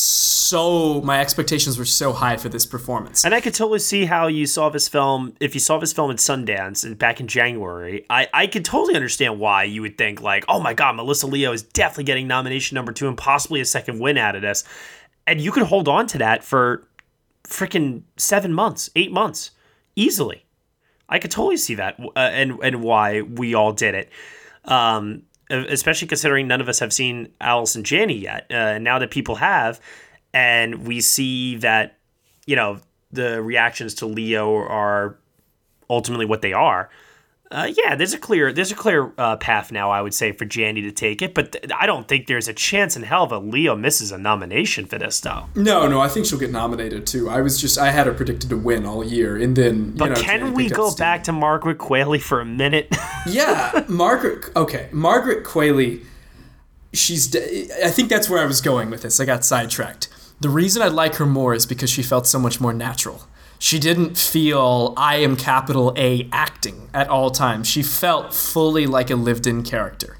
so 0.49 1.01
my 1.01 1.21
expectations 1.21 1.77
were 1.77 1.85
so 1.85 2.13
high 2.13 2.37
for 2.37 2.49
this 2.49 2.65
performance. 2.65 3.25
And 3.25 3.35
I 3.35 3.41
could 3.41 3.55
totally 3.55 3.81
see 3.81 4.05
how 4.05 4.29
you 4.29 4.47
saw 4.47 4.69
this 4.69 4.87
film. 4.87 5.35
If 5.41 5.53
you 5.55 5.61
saw 5.61 5.79
this 5.79 5.93
film 5.93 6.13
at 6.13 6.19
Sundance 6.19 6.85
and 6.85 6.97
back 6.97 7.19
in 7.19 7.27
January, 7.27 8.07
I, 8.09 8.29
I 8.33 8.47
could 8.47 8.65
totally 8.65 8.95
understand 8.95 9.41
why 9.41 9.65
you 9.65 9.83
would 9.83 9.99
think 9.99 10.23
like, 10.23 10.45
oh 10.47 10.61
my 10.61 10.75
god, 10.75 10.95
Melissa 10.95 11.27
Leo 11.27 11.51
is 11.51 11.65
definitely 11.65 12.05
getting 12.05 12.29
nomination 12.29 12.77
number 12.77 12.93
two 12.93 13.09
and 13.09 13.19
possibly 13.19 13.61
a 13.61 13.65
second 13.65 13.99
win 13.99 14.17
out 14.17 14.37
of 14.37 14.43
this. 14.43 14.63
And 15.27 15.41
you 15.41 15.51
could 15.51 15.65
hold 15.65 15.89
on 15.89 16.07
to 16.09 16.19
that 16.19 16.45
for 16.45 16.87
freaking 17.45 18.03
seven 18.17 18.53
months, 18.53 18.91
eight 18.97 19.13
months, 19.13 19.53
easily. 19.97 20.45
I 21.09 21.19
could 21.19 21.31
totally 21.31 21.57
see 21.59 21.75
that, 21.77 21.99
uh, 22.01 22.19
and 22.19 22.59
and 22.63 22.83
why 22.83 23.23
we 23.23 23.55
all 23.55 23.73
did 23.73 23.95
it. 23.95 24.11
Um, 24.65 25.23
especially 25.51 26.09
considering 26.09 26.49
none 26.49 26.61
of 26.61 26.69
us 26.69 26.79
have 26.79 26.93
seen 26.93 27.29
Allison 27.41 27.85
Janney 27.85 28.19
yet. 28.19 28.51
Uh, 28.51 28.79
now 28.79 28.99
that 28.99 29.11
people 29.11 29.37
have, 29.37 29.81
and 30.33 30.87
we 30.87 31.01
see 31.01 31.57
that, 31.57 31.99
you 32.47 32.57
know, 32.57 32.81
the 33.13 33.43
reactions 33.43 33.95
to 33.97 34.07
Leo 34.07 34.57
are 34.57 35.19
ultimately 35.91 36.27
what 36.27 36.43
they 36.43 36.53
are. 36.53 36.91
Uh, 37.55 37.73
yeah, 37.85 37.95
there's 37.95 38.13
a 38.13 38.19
clear 38.19 38.53
there's 38.53 38.73
a 38.73 38.75
clear 38.75 39.13
uh, 39.17 39.37
path 39.37 39.71
now. 39.71 39.89
I 39.91 40.03
would 40.03 40.13
say 40.13 40.33
for 40.33 40.45
Janney 40.45 40.83
to 40.83 40.91
take 40.91 41.23
it, 41.23 41.35
but 41.35 41.53
th- 41.53 41.65
I 41.79 41.87
don't 41.87 42.09
think 42.09 42.27
there's 42.27 42.49
a 42.49 42.53
chance 42.53 42.97
in 42.97 43.05
hell 43.05 43.29
that 43.29 43.39
Leo 43.39 43.77
misses 43.77 44.11
a 44.11 44.19
nomination 44.19 44.87
for 44.87 44.99
this 44.99 45.21
though. 45.21 45.47
No, 45.55 45.87
no, 45.87 46.01
I 46.01 46.09
think 46.09 46.27
she'll 46.27 46.39
get 46.41 46.51
nominated 46.51 47.07
too. 47.07 47.31
I 47.31 47.43
was 47.43 47.61
just 47.61 47.79
I 47.79 47.93
had 47.93 48.09
her 48.09 48.13
predicted 48.13 48.51
to 48.51 48.57
win 48.57 48.85
all 48.85 49.05
year, 49.05 49.37
and 49.37 49.55
then 49.55 49.93
you 49.93 49.99
But 49.99 50.09
know, 50.11 50.15
can 50.17 50.53
we 50.55 50.69
go 50.69 50.93
back 50.97 51.23
to 51.25 51.33
Margaret 51.33 51.79
Qualley 51.79 52.21
for 52.21 52.41
a 52.41 52.45
minute? 52.45 52.95
Yeah, 53.27 53.87
Margaret. 53.89 54.51
Okay, 54.55 54.91
Margaret 54.93 55.45
Qualley. 55.45 56.05
She's. 56.93 57.27
de- 57.29 57.71
I 57.83 57.89
think 57.89 58.11
that's 58.11 58.29
where 58.29 58.43
I 58.43 58.45
was 58.45 58.61
going 58.61 58.91
with 58.91 59.01
this. 59.01 59.19
I 59.19 59.25
got 59.25 59.47
sidetracked. 59.47 60.09
The 60.41 60.51
reason 60.51 60.83
I 60.83 60.89
like 60.89 61.15
her 61.15 61.25
more 61.25 61.55
is 61.55 61.65
because 61.65 61.89
she 61.89 62.03
felt 62.03 62.27
so 62.27 62.39
much 62.39 62.61
more 62.61 62.75
natural. 62.75 63.23
She 63.59 63.79
didn't 63.79 64.19
feel 64.19 64.95
I 64.97 65.17
am 65.17 65.37
capital 65.37 65.95
A 65.97 66.29
acting 66.33 66.89
at 66.93 67.09
all 67.09 67.31
times. 67.31 67.69
She 67.69 67.83
felt 67.83 68.35
fully 68.35 68.87
like 68.87 69.11
a 69.11 69.17
lived 69.17 69.47
in 69.47 69.63
character. 69.63 70.19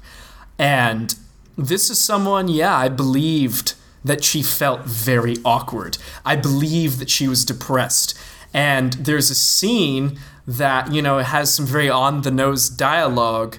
And 0.57 1.15
this 1.57 1.89
is 1.89 1.99
someone, 1.99 2.47
yeah, 2.47 2.75
I 2.75 2.89
believed 2.89 3.75
that 4.03 4.23
she 4.23 4.41
felt 4.43 4.85
very 4.85 5.37
awkward. 5.43 5.97
I 6.23 6.35
believe 6.35 6.99
that 6.99 7.09
she 7.09 7.27
was 7.27 7.43
depressed. 7.43 8.17
And 8.53 8.93
there's 8.93 9.29
a 9.29 9.35
scene 9.35 10.19
that, 10.47 10.93
you 10.93 11.01
know, 11.01 11.19
has 11.19 11.53
some 11.53 11.65
very 11.65 11.89
on 11.89 12.21
the 12.21 12.31
nose 12.31 12.69
dialogue 12.69 13.57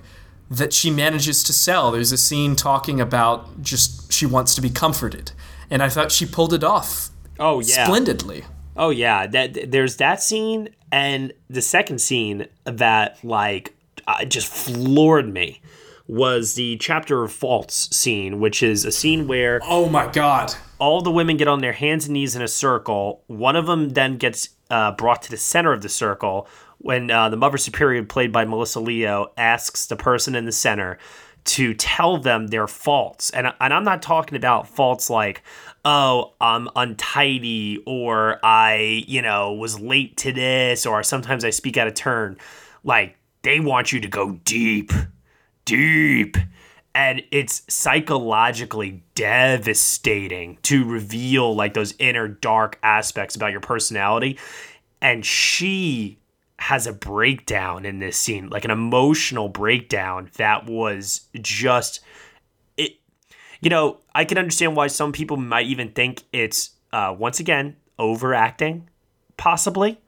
that 0.51 0.73
she 0.73 0.91
manages 0.91 1.43
to 1.45 1.53
sell. 1.53 1.91
There's 1.91 2.13
a 2.13 2.17
scene 2.17 2.55
talking 2.55 3.01
about 3.01 3.63
just 3.63 4.13
she 4.13 4.27
wants 4.27 4.55
to 4.55 4.61
be 4.61 4.71
comforted. 4.71 5.33
And 5.69 5.83
I 5.83 5.89
thought 5.89 6.13
she 6.13 6.27
pulled 6.27 6.53
it 6.53 6.63
off 6.63 7.11
oh 7.39 7.61
yeah, 7.61 7.85
splendidly. 7.85 8.45
Oh 8.79 8.91
yeah, 8.91 9.27
that 9.27 9.71
there's 9.71 9.97
that 9.97 10.23
scene 10.23 10.69
and 10.93 11.33
the 11.49 11.63
second 11.63 12.01
scene 12.01 12.47
that 12.65 13.19
like 13.25 13.75
uh, 14.07 14.25
just 14.25 14.47
floored 14.49 15.33
me 15.33 15.61
was 16.07 16.55
the 16.55 16.77
chapter 16.77 17.25
of 17.25 17.33
faults 17.33 17.95
scene, 17.97 18.39
which 18.39 18.63
is 18.63 18.85
a 18.85 18.93
scene 18.93 19.27
where 19.27 19.61
Oh 19.65 19.89
my 19.89 20.07
god. 20.07 20.55
all 20.79 21.03
the 21.03 21.11
women 21.11 21.37
get 21.37 21.49
on 21.49 21.61
their 21.61 21.73
hands 21.73 22.05
and 22.05 22.15
knees 22.15 22.37
in 22.37 22.43
a 22.43 22.49
circle. 22.49 23.23
One 23.27 23.57
of 23.57 23.67
them 23.67 23.91
then 23.91 24.17
gets 24.17 24.51
uh, 24.71 24.93
brought 24.93 25.23
to 25.23 25.31
the 25.31 25.37
center 25.37 25.73
of 25.73 25.83
the 25.83 25.89
circle 25.89 26.47
when 26.79 27.11
uh, 27.11 27.29
the 27.29 27.37
Mother 27.37 27.59
Superior, 27.59 28.05
played 28.05 28.31
by 28.31 28.45
Melissa 28.45 28.79
Leo, 28.79 29.33
asks 29.37 29.87
the 29.87 29.97
person 29.97 30.37
in 30.37 30.45
the 30.45 30.53
center 30.53 30.99
to 31.47 31.75
tell 31.75 32.19
them 32.19 32.49
their 32.49 32.67
faults. 32.67 33.31
And, 33.31 33.53
and 33.61 33.73
I'm 33.73 33.85
not 33.85 34.03
talking 34.03 34.37
about 34.37 34.69
faults 34.69 35.09
like, 35.09 35.43
oh, 35.87 36.35
I'm 36.41 36.69
untidy 36.75 37.81
or 37.87 38.45
I, 38.45 39.05
you 39.07 39.23
know, 39.23 39.53
was 39.53 39.79
late 39.79 40.17
to 40.19 40.33
this 40.33 40.85
or 40.85 41.05
sometimes 41.05 41.45
I 41.45 41.51
speak 41.51 41.77
out 41.77 41.87
of 41.87 41.95
turn. 41.95 42.39
Like, 42.83 43.17
they 43.43 43.61
want 43.61 43.93
you 43.93 44.01
to 44.01 44.09
go 44.09 44.33
deep, 44.45 44.91
deep 45.65 46.37
and 46.97 47.23
it's 47.31 47.63
psychologically 47.69 49.05
devastating 49.15 50.59
to 50.63 50.85
reveal 50.85 51.55
like 51.55 51.75
those 51.75 51.95
inner 51.99 52.27
dark 52.27 52.79
aspects 52.83 53.37
about 53.37 53.53
your 53.53 53.61
personality 53.61 54.39
and 55.03 55.25
she 55.25 56.19
has 56.59 56.87
a 56.87 56.93
breakdown 56.95 57.85
in 57.85 57.99
this 57.99 58.17
scene 58.17 58.49
like 58.49 58.65
an 58.65 58.71
emotional 58.71 59.49
breakdown 59.49 60.31
that 60.39 60.65
was 60.67 61.27
just 61.43 62.01
you 63.67 63.71
know 63.71 63.99
i 64.15 64.25
can 64.25 64.39
understand 64.39 64.77
why 64.77 64.87
some 64.87 65.11
people 65.11 65.37
might 65.37 65.67
even 65.67 65.91
think 65.91 66.23
it's 66.33 66.71
uh, 66.93 67.15
once 67.19 67.41
again 67.41 67.77
overacting 67.99 68.89
possibly. 69.37 70.01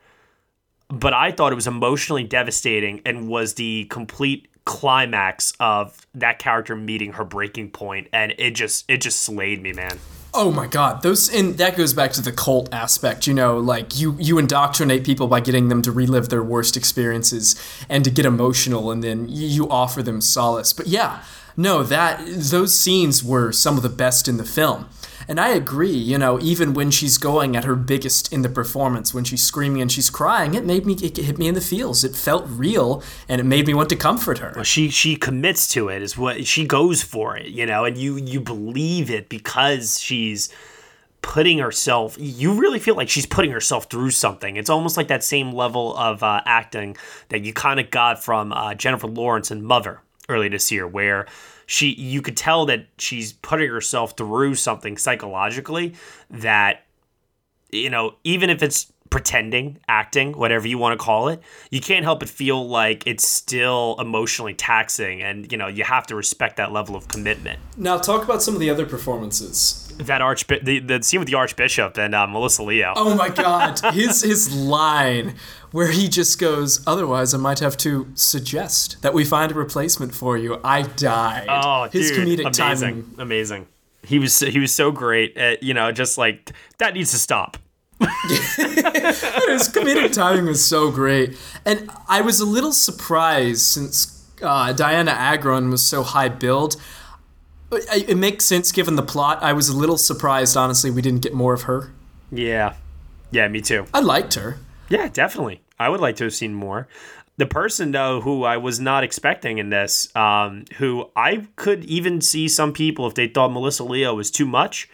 But 0.89 1.13
I 1.13 1.33
thought 1.33 1.53
it 1.53 1.57
was 1.57 1.67
emotionally 1.67 2.25
devastating 2.25 3.03
and 3.05 3.29
was 3.29 3.55
the 3.55 3.85
complete 3.87 4.49
climax 4.65 5.53
of 5.61 6.07
that 6.15 6.39
character 6.39 6.77
meeting 6.77 7.13
her 7.13 7.25
breaking 7.25 7.71
point. 7.71 8.09
And 8.13 8.35
it 8.39 8.53
just 8.53 8.85
it 8.89 8.99
just 8.99 9.21
slayed 9.21 9.63
me 9.63 9.73
man. 9.73 9.99
Oh 10.35 10.51
my 10.51 10.67
god, 10.67 11.03
those 11.03 11.35
and 11.35 11.57
that 11.57 11.77
goes 11.77 11.95
back 11.95 12.13
to 12.13 12.23
the 12.23 12.33
cult 12.33 12.73
aspect, 12.73 13.27
you 13.27 13.35
know, 13.35 13.59
like 13.59 13.99
you 13.99 14.17
you 14.19 14.39
indoctrinate 14.39 15.05
people 15.05 15.27
by 15.27 15.41
getting 15.41 15.69
them 15.69 15.83
to 15.83 15.93
relive 15.93 16.29
their 16.29 16.43
worst 16.43 16.77
experiences 16.77 17.61
and 17.89 18.05
to 18.05 18.11
get 18.11 18.25
emotional 18.25 18.91
and 18.91 19.03
then 19.03 19.29
you, 19.29 19.47
you 19.47 19.69
offer 19.69 20.03
them 20.03 20.21
solace. 20.21 20.73
But 20.73 20.87
yeah, 20.87 21.23
no, 21.59 21.83
that 21.83 22.21
those 22.25 22.79
scenes 22.79 23.23
were 23.23 23.51
some 23.53 23.77
of 23.77 23.83
the 23.83 23.89
best 23.89 24.29
in 24.29 24.37
the 24.37 24.45
film. 24.45 24.89
And 25.27 25.39
I 25.39 25.49
agree, 25.49 25.91
you 25.91 26.17
know, 26.17 26.41
even 26.41 26.73
when 26.73 26.91
she's 26.91 27.19
going 27.19 27.55
at 27.57 27.65
her 27.65 27.75
biggest 27.77 28.33
in 28.33 28.41
the 28.41 28.49
performance, 28.49 29.13
when 29.13 29.25
she's 29.25 29.43
screaming 29.43 29.83
and 29.83 29.93
she's 29.93 30.09
crying, 30.09 30.55
it 30.55 30.65
made 30.65 30.87
me, 30.87 30.95
it 30.95 31.17
hit 31.19 31.37
me 31.37 31.49
in 31.49 31.55
the 31.55 31.61
feels. 31.61 32.05
It 32.05 32.17
felt 32.17 32.47
real 32.49 33.03
and 33.29 33.41
it 33.41 33.45
made 33.45 33.67
me 33.67 33.75
want 33.75 33.91
to 33.91 33.97
comfort 33.97 34.39
her. 34.39 34.65
she 34.65 34.89
she 34.89 35.17
commits 35.17 35.67
to 35.69 35.89
it 35.89 36.01
is 36.01 36.17
what 36.17 36.47
she 36.47 36.67
goes 36.67 37.03
for 37.03 37.37
it 37.37 37.47
you 37.47 37.67
know 37.67 37.85
and 37.85 37.97
you 37.97 38.17
you 38.17 38.41
believe 38.41 39.11
it 39.11 39.29
because 39.29 40.01
she's 40.01 40.49
putting 41.23 41.59
herself 41.59 42.17
you 42.19 42.53
really 42.53 42.79
feel 42.79 42.95
like 42.95 43.09
she's 43.09 43.27
putting 43.27 43.51
herself 43.51 43.87
through 43.91 44.11
something 44.11 44.57
it's 44.57 44.71
almost 44.71 44.97
like 44.97 45.09
that 45.09 45.25
same 45.25 45.53
level 45.53 45.97
of 45.97 46.23
uh, 46.23 46.41
acting 46.45 46.97
that 47.31 47.45
you 47.45 47.53
kind 47.53 47.81
of 47.81 47.91
got 47.91 48.23
from 48.23 48.53
uh, 48.53 48.75
jennifer 48.75 49.09
lawrence 49.09 49.51
and 49.51 49.63
mother 49.65 50.01
early 50.29 50.49
this 50.49 50.71
year 50.71 50.87
where 50.87 51.27
she 51.67 51.93
you 51.95 52.23
could 52.23 52.37
tell 52.37 52.67
that 52.67 52.87
she's 52.99 53.33
putting 53.33 53.71
herself 53.71 54.17
through 54.17 54.55
something 54.55 54.97
psychologically 54.97 55.95
that 56.31 56.85
you 57.71 57.91
know, 57.91 58.15
even 58.25 58.51
if 58.51 58.63
it's 58.63 58.93
pretending, 59.11 59.79
acting, 59.89 60.33
whatever 60.33 60.69
you 60.69 60.77
want 60.79 60.99
to 60.99 61.03
call 61.03 61.29
it, 61.29 61.41
you 61.71 61.81
can't 61.81 62.05
help 62.05 62.21
but 62.21 62.29
feel 62.29 62.69
like 62.69 63.07
it's 63.07 63.27
still 63.27 63.97
emotionally 63.99 64.55
taxing 64.55 65.23
and, 65.23 65.51
you 65.51 65.57
know, 65.57 65.67
you 65.67 65.85
have 65.85 66.07
to 66.07 66.15
respect 66.15 66.57
that 66.57 66.73
level 66.73 66.95
of 66.95 67.09
commitment. 67.09 67.59
Now, 67.77 67.97
talk 67.99 68.25
about 68.25 68.43
some 68.43 68.55
of 68.55 68.61
the 68.61 68.71
other 68.71 68.87
performances. 68.87 69.85
That 69.99 70.21
arch 70.21 70.47
the, 70.47 70.79
the 70.79 71.03
scene 71.03 71.21
with 71.21 71.29
the 71.29 71.35
archbishop 71.35 71.99
and 71.99 72.15
uh, 72.15 72.27
Melissa 72.27 72.63
Leo. 72.63 72.93
Oh 72.95 73.17
my 73.17 73.31
god, 73.31 73.81
his 73.93 74.23
his 74.23 74.55
line 74.55 75.35
where 75.73 75.91
he 75.91 76.09
just 76.09 76.39
goes, 76.39 76.83
"Otherwise, 76.87 77.35
I 77.35 77.39
might 77.39 77.59
have 77.61 77.77
to 77.79 78.09
suggest 78.15 79.03
that 79.03 79.15
we 79.15 79.25
find 79.25 79.53
a 79.53 79.55
replacement 79.55 80.15
for 80.15 80.37
you." 80.37 80.61
I 80.65 80.83
died. 80.83 81.47
Oh, 81.49 81.89
his 81.91 82.11
dude, 82.11 82.21
comedic 82.21 82.41
amazing, 82.41 82.57
timing. 82.57 83.15
amazing. 83.19 83.67
He 84.03 84.19
was 84.19 84.39
he 84.41 84.59
was 84.59 84.73
so 84.73 84.91
great. 84.91 85.37
At, 85.37 85.63
you 85.63 85.75
know, 85.75 85.93
just 85.93 86.19
like 86.19 86.53
that 86.79 86.95
needs 86.95 87.11
to 87.13 87.19
stop. 87.19 87.57
His 88.01 89.69
comedic 89.69 90.13
timing 90.13 90.47
was 90.47 90.65
so 90.65 90.93
great, 90.93 91.37
and 91.65 91.91
I 92.09 92.21
was 92.21 92.39
a 92.39 92.47
little 92.47 92.73
surprised 92.73 93.63
since 93.63 94.25
uh, 94.41 94.73
Dianna 94.73 95.11
Agron 95.11 95.69
was 95.71 95.83
so 95.83 96.05
high 96.05 96.29
billed. 96.29 96.77
It, 97.73 98.11
it 98.11 98.15
makes 98.17 98.45
sense 98.45 98.71
given 98.71 98.95
the 98.95 99.03
plot. 99.03 99.43
I 99.43 99.53
was 99.53 99.69
a 99.69 99.77
little 99.77 99.99
surprised, 99.99 100.57
honestly, 100.57 100.91
we 100.93 101.03
didn't 101.03 101.23
get 101.23 101.35
more 101.35 101.55
of 101.55 101.63
her. 101.63 101.91
Yeah, 102.31 102.75
yeah, 103.33 103.49
me 103.49 103.61
too. 103.61 103.87
I 103.93 104.01
liked 104.01 104.35
her. 104.35 104.59
Yeah, 104.89 105.09
definitely. 105.09 105.63
I 105.79 105.89
would 105.89 106.01
like 106.01 106.17
to 106.17 106.25
have 106.25 106.35
seen 106.35 106.55
more. 106.55 106.89
The 107.37 107.47
person 107.47 107.93
though 107.93 108.21
who 108.21 108.45
I 108.45 108.57
was 108.57 108.81
not 108.81 109.05
expecting 109.05 109.59
in 109.59 109.71
this, 109.71 110.15
um, 110.17 110.65
who 110.79 111.11
I 111.15 111.47
could 111.57 111.85
even 111.85 112.21
see 112.21 112.49
some 112.49 112.73
people 112.73 113.07
if 113.07 113.15
they 113.15 113.29
thought 113.29 113.53
Melissa 113.53 113.85
Leo 113.85 114.15
was 114.15 114.31
too 114.31 114.47
much, 114.47 114.89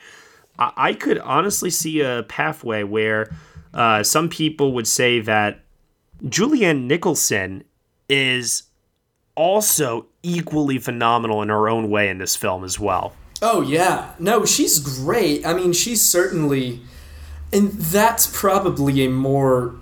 I, 0.58 0.72
I 0.76 0.92
could 0.92 1.18
honestly 1.18 1.70
see 1.70 2.00
a 2.00 2.24
pathway 2.24 2.82
where 2.82 3.34
uh, 3.72 4.02
some 4.02 4.28
people 4.28 4.72
would 4.74 4.86
say 4.86 5.20
that 5.20 5.60
Julianne 6.22 6.84
Nicholson 6.84 7.64
is 8.08 8.64
also 9.34 10.06
equally 10.22 10.78
phenomenal 10.78 11.42
in 11.42 11.48
her 11.48 11.68
own 11.68 11.90
way 11.90 12.08
in 12.08 12.18
this 12.18 12.36
film 12.36 12.64
as 12.64 12.78
well. 12.78 13.14
Oh 13.42 13.60
yeah, 13.60 14.12
no, 14.18 14.44
she's 14.44 14.78
great. 14.78 15.44
I 15.44 15.54
mean, 15.54 15.72
she's 15.72 16.02
certainly, 16.02 16.80
and 17.52 17.72
that's 17.72 18.26
probably 18.26 19.04
a 19.04 19.08
more. 19.10 19.76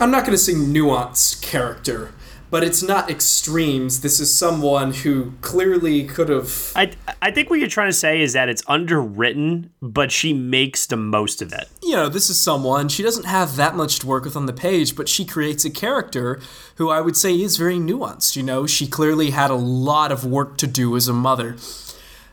I'm 0.00 0.12
not 0.12 0.24
going 0.24 0.32
to 0.32 0.38
say 0.38 0.52
nuanced 0.52 1.42
character, 1.42 2.12
but 2.50 2.62
it's 2.62 2.84
not 2.84 3.10
extremes. 3.10 4.00
This 4.00 4.20
is 4.20 4.32
someone 4.32 4.92
who 4.92 5.32
clearly 5.40 6.04
could 6.04 6.28
have. 6.28 6.72
I 6.76 6.92
I 7.20 7.32
think 7.32 7.50
what 7.50 7.58
you're 7.58 7.68
trying 7.68 7.88
to 7.88 7.96
say 7.96 8.20
is 8.20 8.32
that 8.34 8.48
it's 8.48 8.62
underwritten, 8.68 9.70
but 9.82 10.12
she 10.12 10.32
makes 10.32 10.86
the 10.86 10.96
most 10.96 11.42
of 11.42 11.52
it. 11.52 11.68
You 11.82 11.96
know, 11.96 12.08
this 12.08 12.30
is 12.30 12.38
someone, 12.38 12.88
she 12.88 13.02
doesn't 13.02 13.26
have 13.26 13.56
that 13.56 13.74
much 13.74 13.98
to 13.98 14.06
work 14.06 14.24
with 14.24 14.36
on 14.36 14.46
the 14.46 14.52
page, 14.52 14.94
but 14.94 15.08
she 15.08 15.24
creates 15.24 15.64
a 15.64 15.70
character 15.70 16.40
who 16.76 16.90
I 16.90 17.00
would 17.00 17.16
say 17.16 17.34
is 17.34 17.56
very 17.56 17.76
nuanced. 17.76 18.36
You 18.36 18.44
know, 18.44 18.68
she 18.68 18.86
clearly 18.86 19.30
had 19.30 19.50
a 19.50 19.56
lot 19.56 20.12
of 20.12 20.24
work 20.24 20.58
to 20.58 20.68
do 20.68 20.94
as 20.94 21.08
a 21.08 21.12
mother, 21.12 21.56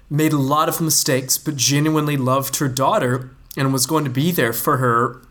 made 0.08 0.34
a 0.34 0.38
lot 0.38 0.70
of 0.70 0.80
mistakes, 0.80 1.40
but 1.40 1.56
genuinely 1.56 2.16
loved 2.16 2.58
her 2.58 2.68
daughter 2.68 3.32
and 3.58 3.74
was 3.74 3.86
going 3.86 4.04
to 4.04 4.10
be 4.10 4.32
there 4.32 4.54
for 4.54 4.78
her 4.78 5.22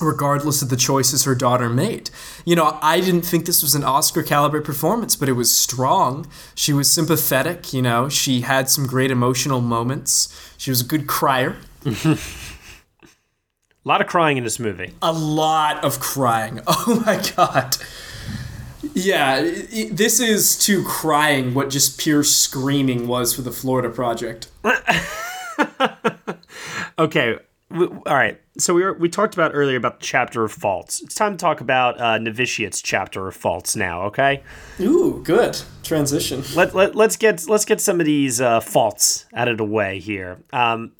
regardless 0.00 0.62
of 0.62 0.68
the 0.68 0.76
choices 0.76 1.24
her 1.24 1.34
daughter 1.34 1.68
made. 1.68 2.10
You 2.44 2.56
know, 2.56 2.78
I 2.82 3.00
didn't 3.00 3.22
think 3.22 3.46
this 3.46 3.62
was 3.62 3.74
an 3.74 3.84
Oscar 3.84 4.22
caliber 4.22 4.60
performance, 4.60 5.14
but 5.16 5.28
it 5.28 5.32
was 5.32 5.56
strong. 5.56 6.26
She 6.54 6.72
was 6.72 6.90
sympathetic, 6.90 7.72
you 7.72 7.82
know, 7.82 8.08
she 8.08 8.40
had 8.40 8.68
some 8.68 8.86
great 8.86 9.10
emotional 9.10 9.60
moments. 9.60 10.54
She 10.58 10.70
was 10.70 10.80
a 10.80 10.84
good 10.84 11.06
crier. 11.06 11.56
A 11.86 12.18
lot 13.84 14.00
of 14.00 14.06
crying 14.06 14.36
in 14.36 14.44
this 14.44 14.58
movie. 14.58 14.92
A 15.02 15.12
lot 15.12 15.84
of 15.84 16.00
crying. 16.00 16.60
Oh 16.66 17.02
my 17.06 17.22
god. 17.36 17.76
Yeah, 18.94 19.40
this 19.92 20.18
is 20.18 20.58
to 20.66 20.82
crying 20.84 21.54
what 21.54 21.70
just 21.70 21.98
pure 22.00 22.24
screaming 22.24 23.06
was 23.06 23.32
for 23.34 23.42
the 23.42 23.52
Florida 23.52 23.88
Project. 23.88 24.48
Okay. 26.98 27.38
All 27.74 28.02
right. 28.06 28.38
So 28.58 28.74
we 28.74 28.82
were, 28.82 28.92
we 28.92 29.08
talked 29.08 29.32
about 29.34 29.52
earlier 29.54 29.78
about 29.78 30.00
the 30.00 30.06
chapter 30.06 30.44
of 30.44 30.52
faults. 30.52 31.02
It's 31.02 31.14
time 31.14 31.32
to 31.32 31.38
talk 31.38 31.62
about 31.62 31.98
uh, 31.98 32.18
Novitiate's 32.18 32.82
chapter 32.82 33.26
of 33.28 33.34
faults 33.34 33.74
now. 33.74 34.02
Okay. 34.02 34.42
Ooh, 34.78 35.22
good 35.24 35.58
transition. 35.82 36.42
Let, 36.54 36.74
let 36.74 36.94
let's 36.94 37.16
get 37.16 37.48
let's 37.48 37.64
get 37.64 37.80
some 37.80 37.98
of 37.98 38.06
these 38.06 38.40
uh, 38.40 38.60
faults 38.60 39.24
out 39.32 39.48
of 39.48 39.56
the 39.56 39.64
way 39.64 40.00
here. 40.00 40.38
Um, 40.52 40.92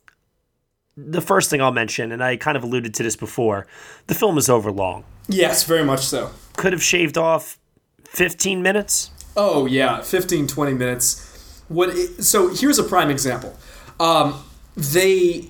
the 0.97 1.21
first 1.21 1.51
thing 1.51 1.61
I'll 1.61 1.73
mention, 1.73 2.11
and 2.11 2.25
I 2.25 2.37
kind 2.37 2.57
of 2.57 2.65
alluded 2.65 2.95
to 2.95 3.03
this 3.03 3.17
before, 3.17 3.67
the 4.07 4.15
film 4.15 4.39
is 4.39 4.49
overlong. 4.49 5.05
Yes, 5.29 5.65
very 5.65 5.85
much 5.85 6.01
so. 6.01 6.31
Could 6.57 6.73
have 6.73 6.83
shaved 6.83 7.19
off 7.19 7.59
fifteen 8.05 8.63
minutes. 8.63 9.11
Oh 9.37 9.67
yeah, 9.67 10.03
15 10.03 10.47
20 10.47 10.75
minutes. 10.75 11.63
What 11.69 11.91
it, 11.91 12.23
so 12.23 12.55
here's 12.55 12.79
a 12.79 12.85
prime 12.85 13.11
example. 13.11 13.57
Um, 13.99 14.45
they 14.77 15.49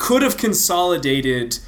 could 0.00 0.22
have 0.22 0.38
consolidated 0.38 1.58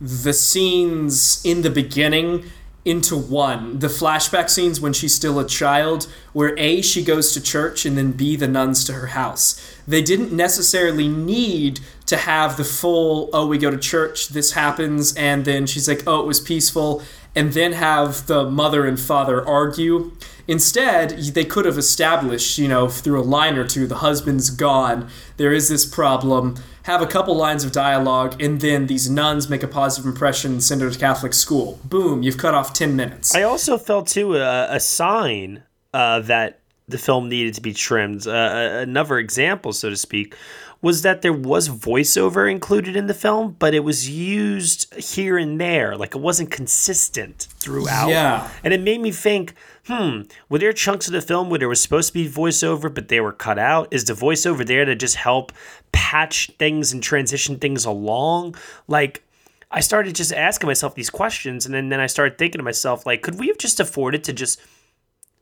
the 0.00 0.32
scenes 0.32 1.40
in 1.44 1.62
the 1.62 1.70
beginning 1.70 2.44
into 2.84 3.16
one. 3.16 3.78
The 3.78 3.86
flashback 3.86 4.50
scenes 4.50 4.80
when 4.80 4.92
she's 4.92 5.14
still 5.14 5.38
a 5.38 5.46
child, 5.46 6.08
where 6.32 6.58
A, 6.58 6.82
she 6.82 7.02
goes 7.02 7.32
to 7.32 7.40
church, 7.40 7.86
and 7.86 7.96
then 7.96 8.12
B, 8.12 8.36
the 8.36 8.48
nuns 8.48 8.84
to 8.84 8.92
her 8.92 9.08
house. 9.08 9.76
They 9.86 10.02
didn't 10.02 10.32
necessarily 10.32 11.08
need 11.08 11.80
to 12.06 12.16
have 12.16 12.56
the 12.56 12.64
full, 12.64 13.30
oh, 13.32 13.46
we 13.46 13.56
go 13.56 13.70
to 13.70 13.78
church, 13.78 14.28
this 14.28 14.52
happens, 14.52 15.14
and 15.16 15.44
then 15.44 15.66
she's 15.66 15.88
like, 15.88 16.02
oh, 16.06 16.20
it 16.20 16.26
was 16.26 16.40
peaceful, 16.40 17.02
and 17.34 17.52
then 17.52 17.72
have 17.72 18.26
the 18.26 18.50
mother 18.50 18.84
and 18.84 18.98
father 18.98 19.46
argue. 19.46 20.12
Instead, 20.48 21.10
they 21.34 21.44
could 21.44 21.64
have 21.64 21.78
established, 21.78 22.58
you 22.58 22.68
know, 22.68 22.88
through 22.88 23.20
a 23.20 23.22
line 23.22 23.56
or 23.56 23.66
two, 23.66 23.86
the 23.86 23.96
husband's 23.96 24.50
gone, 24.50 25.08
there 25.36 25.52
is 25.52 25.68
this 25.68 25.84
problem, 25.84 26.56
have 26.86 27.02
a 27.02 27.06
couple 27.06 27.34
lines 27.34 27.64
of 27.64 27.72
dialogue, 27.72 28.40
and 28.40 28.60
then 28.60 28.86
these 28.86 29.10
nuns 29.10 29.48
make 29.48 29.64
a 29.64 29.68
positive 29.68 30.06
impression 30.06 30.52
and 30.52 30.62
send 30.62 30.80
her 30.80 30.88
to 30.88 30.96
Catholic 30.96 31.34
school. 31.34 31.80
Boom, 31.82 32.22
you've 32.22 32.38
cut 32.38 32.54
off 32.54 32.72
10 32.72 32.94
minutes. 32.94 33.34
I 33.34 33.42
also 33.42 33.76
felt 33.76 34.06
too 34.06 34.36
a, 34.36 34.78
sign 34.78 35.64
uh, 35.92 36.20
that 36.20 36.60
the 36.86 36.96
film 36.96 37.28
needed 37.28 37.54
to 37.54 37.60
be 37.60 37.74
trimmed. 37.74 38.28
Uh, 38.28 38.78
another 38.82 39.18
example, 39.18 39.72
so 39.72 39.90
to 39.90 39.96
speak, 39.96 40.36
was 40.82 41.02
that 41.02 41.22
there 41.22 41.32
was 41.32 41.68
voiceover 41.68 42.50
included 42.50 42.96
in 42.96 43.06
the 43.06 43.14
film, 43.14 43.56
but 43.58 43.74
it 43.74 43.80
was 43.80 44.08
used 44.08 44.94
here 44.94 45.38
and 45.38 45.60
there, 45.60 45.96
like 45.96 46.14
it 46.14 46.20
wasn't 46.20 46.50
consistent 46.50 47.48
throughout. 47.58 48.08
Yeah. 48.08 48.50
and 48.62 48.74
it 48.74 48.80
made 48.80 49.00
me 49.00 49.10
think, 49.10 49.54
hmm, 49.86 50.22
were 50.48 50.58
there 50.58 50.72
chunks 50.72 51.06
of 51.06 51.12
the 51.12 51.22
film 51.22 51.48
where 51.50 51.58
there 51.58 51.68
was 51.68 51.80
supposed 51.80 52.08
to 52.08 52.14
be 52.14 52.28
voiceover, 52.28 52.92
but 52.94 53.08
they 53.08 53.20
were 53.20 53.32
cut 53.32 53.58
out? 53.58 53.88
Is 53.90 54.04
the 54.04 54.12
voiceover 54.12 54.66
there 54.66 54.84
to 54.84 54.94
just 54.94 55.16
help 55.16 55.52
patch 55.92 56.50
things 56.58 56.92
and 56.92 57.02
transition 57.02 57.58
things 57.58 57.84
along? 57.84 58.56
Like. 58.86 59.22
I 59.68 59.80
started 59.80 60.14
just 60.14 60.32
asking 60.32 60.68
myself 60.68 60.94
these 60.94 61.10
questions, 61.10 61.66
and 61.66 61.74
then, 61.74 61.88
then 61.88 61.98
I 61.98 62.06
started 62.06 62.38
thinking 62.38 62.60
to 62.60 62.62
myself, 62.62 63.04
like, 63.04 63.22
could 63.22 63.36
we 63.36 63.48
have 63.48 63.58
just 63.58 63.80
afforded 63.80 64.22
to 64.24 64.32
just 64.32 64.60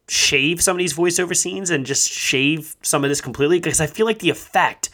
shave 0.09 0.63
some 0.63 0.77
of 0.77 0.79
these 0.79 0.95
voiceover 0.95 1.37
scenes 1.37 1.69
and 1.71 1.85
just 1.85 2.11
shave 2.11 2.75
some 2.81 3.05
of 3.05 3.11
this 3.11 3.21
completely? 3.21 3.59
Because 3.59 3.83
I 3.83 3.87
feel 3.87 4.07
like 4.07 4.21
the 4.21 4.31
effect, 4.31 4.89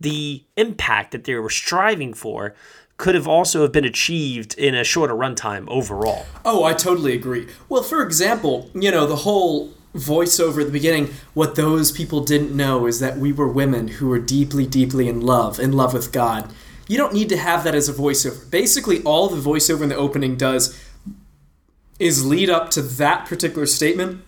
the 0.00 0.44
impact 0.56 1.12
that 1.12 1.24
they 1.24 1.34
were 1.34 1.50
striving 1.50 2.14
for, 2.14 2.54
could 2.96 3.14
have 3.14 3.28
also 3.28 3.62
have 3.62 3.72
been 3.72 3.84
achieved 3.84 4.54
in 4.58 4.74
a 4.74 4.84
shorter 4.84 5.14
runtime 5.14 5.68
overall. 5.68 6.24
Oh, 6.44 6.64
I 6.64 6.72
totally 6.72 7.14
agree. 7.14 7.46
Well, 7.68 7.82
for 7.82 8.02
example, 8.02 8.70
you 8.74 8.90
know, 8.90 9.06
the 9.06 9.16
whole 9.16 9.72
voiceover 9.94 10.60
at 10.60 10.66
the 10.66 10.72
beginning, 10.72 11.10
what 11.34 11.56
those 11.56 11.92
people 11.92 12.20
didn't 12.20 12.54
know 12.54 12.86
is 12.86 13.00
that 13.00 13.18
we 13.18 13.32
were 13.32 13.48
women 13.48 13.88
who 13.88 14.08
were 14.08 14.18
deeply, 14.18 14.66
deeply 14.66 15.08
in 15.08 15.20
love, 15.20 15.58
in 15.58 15.72
love 15.72 15.92
with 15.92 16.12
God. 16.12 16.50
You 16.88 16.96
don't 16.96 17.12
need 17.12 17.28
to 17.30 17.36
have 17.36 17.64
that 17.64 17.74
as 17.74 17.88
a 17.88 17.92
voiceover. 17.92 18.50
Basically, 18.50 19.02
all 19.02 19.28
the 19.28 19.40
voiceover 19.40 19.82
in 19.82 19.88
the 19.88 19.96
opening 19.96 20.36
does 20.36 20.78
is 21.98 22.26
lead 22.26 22.50
up 22.50 22.70
to 22.70 22.82
that 22.82 23.26
particular 23.26 23.66
statement 23.66 24.22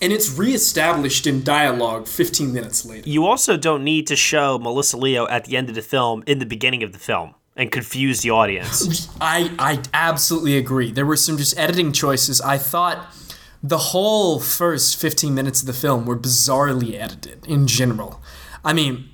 and 0.00 0.12
it's 0.12 0.32
reestablished 0.36 1.26
in 1.26 1.42
dialogue 1.42 2.08
15 2.08 2.52
minutes 2.52 2.84
later. 2.84 3.08
You 3.08 3.26
also 3.26 3.56
don't 3.56 3.84
need 3.84 4.06
to 4.08 4.16
show 4.16 4.58
Melissa 4.58 4.96
Leo 4.96 5.26
at 5.28 5.44
the 5.44 5.56
end 5.56 5.68
of 5.68 5.74
the 5.74 5.82
film 5.82 6.22
in 6.26 6.38
the 6.38 6.46
beginning 6.46 6.82
of 6.82 6.92
the 6.92 6.98
film 6.98 7.34
and 7.56 7.70
confuse 7.70 8.22
the 8.22 8.30
audience. 8.30 9.08
I 9.20 9.52
I 9.58 9.82
absolutely 9.92 10.56
agree. 10.56 10.92
There 10.92 11.06
were 11.06 11.16
some 11.16 11.36
just 11.36 11.58
editing 11.58 11.92
choices. 11.92 12.40
I 12.40 12.58
thought 12.58 13.14
the 13.62 13.78
whole 13.78 14.40
first 14.40 14.98
15 14.98 15.34
minutes 15.34 15.60
of 15.60 15.66
the 15.66 15.72
film 15.74 16.06
were 16.06 16.16
bizarrely 16.16 16.98
edited 16.98 17.46
in 17.46 17.66
general. 17.66 18.22
I 18.64 18.72
mean, 18.72 19.10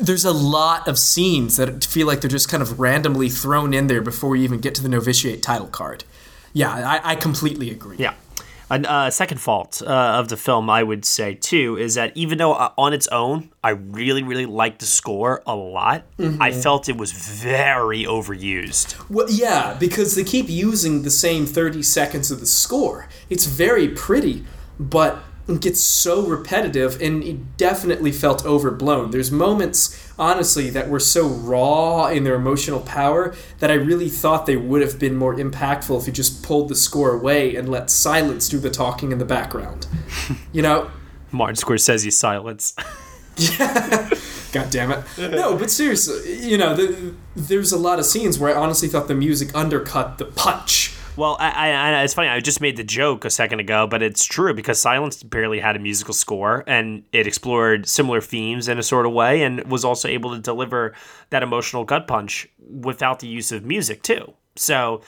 there's 0.00 0.24
a 0.24 0.32
lot 0.32 0.88
of 0.88 0.98
scenes 0.98 1.56
that 1.56 1.84
feel 1.84 2.06
like 2.06 2.20
they're 2.20 2.30
just 2.30 2.48
kind 2.48 2.62
of 2.62 2.80
randomly 2.80 3.28
thrown 3.28 3.74
in 3.74 3.86
there 3.86 4.00
before 4.00 4.30
we 4.30 4.42
even 4.42 4.60
get 4.60 4.74
to 4.76 4.82
the 4.82 4.88
novitiate 4.88 5.42
title 5.42 5.68
card. 5.68 6.04
Yeah, 6.52 6.70
I, 6.70 7.12
I 7.12 7.14
completely 7.16 7.70
agree. 7.70 7.96
Yeah. 7.98 8.14
A 8.74 8.90
uh, 8.90 9.10
second 9.10 9.38
fault 9.38 9.82
uh, 9.86 9.88
of 9.88 10.28
the 10.28 10.36
film, 10.36 10.68
I 10.68 10.82
would 10.82 11.04
say 11.04 11.34
too, 11.34 11.76
is 11.78 11.94
that 11.94 12.10
even 12.16 12.38
though 12.38 12.54
uh, 12.54 12.72
on 12.76 12.92
its 12.92 13.06
own, 13.08 13.50
I 13.62 13.70
really, 13.70 14.24
really 14.24 14.46
liked 14.46 14.80
the 14.80 14.86
score 14.86 15.42
a 15.46 15.54
lot, 15.54 16.04
I 16.18 16.50
felt 16.50 16.88
it 16.88 16.96
was 16.96 17.12
very 17.12 18.02
overused. 18.02 19.08
Well, 19.08 19.30
yeah, 19.30 19.76
because 19.78 20.16
they 20.16 20.24
keep 20.24 20.48
using 20.48 21.02
the 21.02 21.10
same 21.10 21.46
30 21.46 21.84
seconds 21.84 22.32
of 22.32 22.40
the 22.40 22.46
score. 22.46 23.08
It's 23.30 23.46
very 23.46 23.88
pretty, 23.88 24.44
but 24.80 25.22
it 25.46 25.60
gets 25.60 25.80
so 25.80 26.22
repetitive 26.26 27.00
and 27.00 27.22
it 27.22 27.56
definitely 27.56 28.10
felt 28.10 28.44
overblown. 28.44 29.12
There's 29.12 29.30
moments, 29.30 30.03
honestly, 30.18 30.70
that 30.70 30.88
were 30.88 31.00
so 31.00 31.26
raw 31.26 32.06
in 32.06 32.24
their 32.24 32.34
emotional 32.34 32.80
power 32.80 33.34
that 33.58 33.70
I 33.70 33.74
really 33.74 34.08
thought 34.08 34.46
they 34.46 34.56
would 34.56 34.82
have 34.82 34.98
been 34.98 35.16
more 35.16 35.34
impactful 35.34 36.00
if 36.00 36.06
you 36.06 36.12
just 36.12 36.42
pulled 36.42 36.68
the 36.68 36.74
score 36.74 37.12
away 37.12 37.56
and 37.56 37.68
let 37.68 37.90
silence 37.90 38.48
do 38.48 38.58
the 38.58 38.70
talking 38.70 39.12
in 39.12 39.18
the 39.18 39.24
background. 39.24 39.86
you 40.52 40.62
know? 40.62 40.90
Martin 41.32 41.56
Scorsese's 41.56 42.16
silence. 42.16 42.74
God 44.52 44.70
damn 44.70 44.92
it. 44.92 45.04
No, 45.18 45.56
but 45.56 45.68
seriously, 45.68 46.48
you 46.48 46.56
know, 46.56 46.76
the, 46.76 47.14
there's 47.34 47.72
a 47.72 47.78
lot 47.78 47.98
of 47.98 48.04
scenes 48.04 48.38
where 48.38 48.56
I 48.56 48.60
honestly 48.60 48.88
thought 48.88 49.08
the 49.08 49.14
music 49.14 49.52
undercut 49.54 50.18
the 50.18 50.26
punch. 50.26 50.94
Well, 51.16 51.36
I, 51.38 51.70
I, 51.70 52.02
it's 52.02 52.12
funny. 52.12 52.28
I 52.28 52.40
just 52.40 52.60
made 52.60 52.76
the 52.76 52.82
joke 52.82 53.24
a 53.24 53.30
second 53.30 53.60
ago, 53.60 53.86
but 53.86 54.02
it's 54.02 54.24
true 54.24 54.52
because 54.52 54.80
Silence 54.80 55.22
barely 55.22 55.60
had 55.60 55.76
a 55.76 55.78
musical 55.78 56.12
score, 56.12 56.64
and 56.66 57.04
it 57.12 57.28
explored 57.28 57.88
similar 57.88 58.20
themes 58.20 58.66
in 58.66 58.80
a 58.80 58.82
sort 58.82 59.06
of 59.06 59.12
way, 59.12 59.44
and 59.44 59.62
was 59.70 59.84
also 59.84 60.08
able 60.08 60.34
to 60.34 60.40
deliver 60.40 60.92
that 61.30 61.44
emotional 61.44 61.84
gut 61.84 62.08
punch 62.08 62.48
without 62.58 63.20
the 63.20 63.28
use 63.28 63.52
of 63.52 63.64
music 63.64 64.02
too. 64.02 64.34
So 64.56 65.02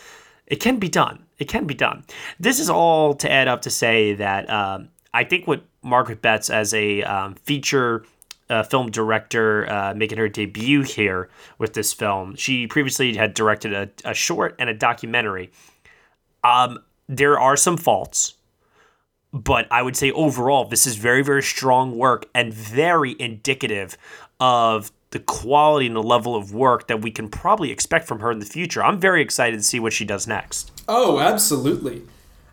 it 0.46 0.56
can 0.56 0.78
be 0.78 0.88
done. 0.88 1.24
It 1.38 1.48
can 1.48 1.66
be 1.66 1.74
done. 1.74 2.04
This 2.38 2.60
is 2.60 2.70
all 2.70 3.14
to 3.14 3.30
add 3.30 3.48
up 3.48 3.62
to 3.62 3.70
say 3.70 4.14
that 4.14 4.48
um, 4.48 4.90
I 5.12 5.24
think 5.24 5.48
what 5.48 5.64
Margaret 5.82 6.22
Betts 6.22 6.50
as 6.50 6.72
a 6.72 7.02
um, 7.02 7.34
feature 7.34 8.04
uh, 8.48 8.62
film 8.62 8.90
director 8.90 9.68
uh, 9.68 9.92
making 9.94 10.18
her 10.18 10.28
debut 10.28 10.82
here 10.82 11.28
with 11.58 11.74
this 11.74 11.92
film. 11.92 12.36
She 12.36 12.68
previously 12.68 13.16
had 13.16 13.34
directed 13.34 13.72
a, 13.72 13.90
a 14.04 14.14
short 14.14 14.54
and 14.58 14.70
a 14.70 14.74
documentary. 14.74 15.50
Um, 16.46 16.78
there 17.08 17.38
are 17.38 17.56
some 17.56 17.76
faults, 17.76 18.34
but 19.32 19.66
I 19.70 19.82
would 19.82 19.96
say 19.96 20.10
overall, 20.12 20.66
this 20.66 20.86
is 20.86 20.96
very, 20.96 21.22
very 21.22 21.42
strong 21.42 21.96
work 21.98 22.26
and 22.34 22.52
very 22.54 23.16
indicative 23.18 23.96
of 24.38 24.92
the 25.10 25.18
quality 25.18 25.86
and 25.86 25.96
the 25.96 26.02
level 26.02 26.36
of 26.36 26.52
work 26.52 26.88
that 26.88 27.00
we 27.00 27.10
can 27.10 27.28
probably 27.28 27.70
expect 27.70 28.06
from 28.06 28.20
her 28.20 28.30
in 28.30 28.38
the 28.38 28.46
future. 28.46 28.82
I'm 28.82 29.00
very 29.00 29.22
excited 29.22 29.56
to 29.56 29.62
see 29.62 29.80
what 29.80 29.92
she 29.92 30.04
does 30.04 30.26
next. 30.26 30.72
Oh, 30.88 31.18
absolutely. 31.18 32.02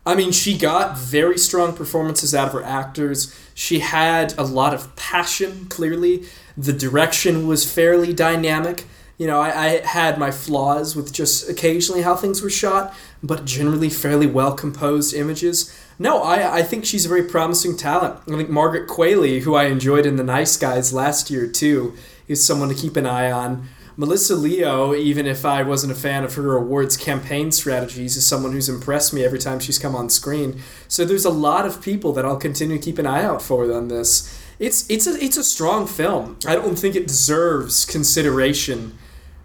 I 0.06 0.15
mean, 0.15 0.32
she 0.32 0.58
got 0.58 0.97
very 0.97 1.38
strong 1.38 1.73
performances 1.73 2.36
out 2.36 2.47
of 2.47 2.53
her 2.53 2.63
actors. 2.63 3.38
She 3.53 3.79
had 3.79 4.38
a 4.38 4.43
lot 4.43 4.73
of 4.73 4.95
passion, 4.95 5.67
clearly. 5.67 6.25
The 6.58 6.73
direction 6.73 7.47
was 7.47 7.71
fairly 7.71 8.13
dynamic. 8.13 8.86
You 9.17 9.28
know, 9.28 9.39
I, 9.39 9.49
I 9.49 9.67
had 9.86 10.17
my 10.17 10.32
flaws 10.32 10.95
with 10.95 11.13
just 11.13 11.49
occasionally 11.49 12.02
how 12.02 12.15
things 12.15 12.41
were 12.41 12.49
shot, 12.49 12.95
but 13.21 13.45
generally 13.45 13.89
fairly 13.89 14.28
well 14.28 14.54
composed 14.54 15.13
images. 15.13 15.73
No, 15.99 16.23
I, 16.23 16.58
I 16.58 16.63
think 16.63 16.86
she's 16.86 17.06
a 17.06 17.10
very 17.10 17.23
promising 17.23 17.78
talent. 17.78 18.19
I 18.28 18.36
think 18.36 18.49
Margaret 18.49 18.89
Qualley, 18.89 19.41
who 19.41 19.56
I 19.56 19.65
enjoyed 19.65 20.06
in 20.06 20.15
The 20.15 20.23
Nice 20.23 20.58
Guys 20.58 20.93
last 20.93 21.30
year 21.30 21.47
too, 21.47 21.93
is 22.28 22.43
someone 22.43 22.69
to 22.69 22.76
keep 22.76 22.95
an 22.95 23.06
eye 23.06 23.32
on. 23.32 23.67
Melissa 23.95 24.36
Leo, 24.36 24.95
even 24.95 25.28
if 25.28 25.45
I 25.45 25.62
wasn't 25.62 25.93
a 25.93 25.95
fan 25.95 26.23
of 26.23 26.34
her 26.34 26.56
awards 26.56 26.97
campaign 26.97 27.52
strategies, 27.52 28.17
is 28.17 28.26
someone 28.26 28.52
who's 28.52 28.67
impressed 28.67 29.13
me 29.13 29.23
every 29.23 29.38
time 29.38 29.60
she's 29.60 29.78
come 29.78 29.95
on 29.95 30.10
screen. 30.10 30.60
So 30.88 31.06
there's 31.06 31.26
a 31.26 31.30
lot 31.30 31.67
of 31.67 31.80
people 31.80 32.12
that 32.13 32.26
I'll 32.26 32.38
continue 32.38 32.78
to 32.78 32.84
keep 32.84 32.97
an 32.97 33.06
eye 33.06 33.23
out 33.23 33.43
for 33.43 33.71
on 33.71 33.89
this. 33.89 34.42
It's 34.60 34.89
it's 34.89 35.08
a 35.08 35.22
it's 35.24 35.38
a 35.38 35.44
strong 35.44 35.88
film. 35.88 36.38
I 36.48 36.56
don't 36.56 36.78
think 36.78 36.96
it 36.96 37.08
deserves 37.08 37.86
consideration 37.86 38.98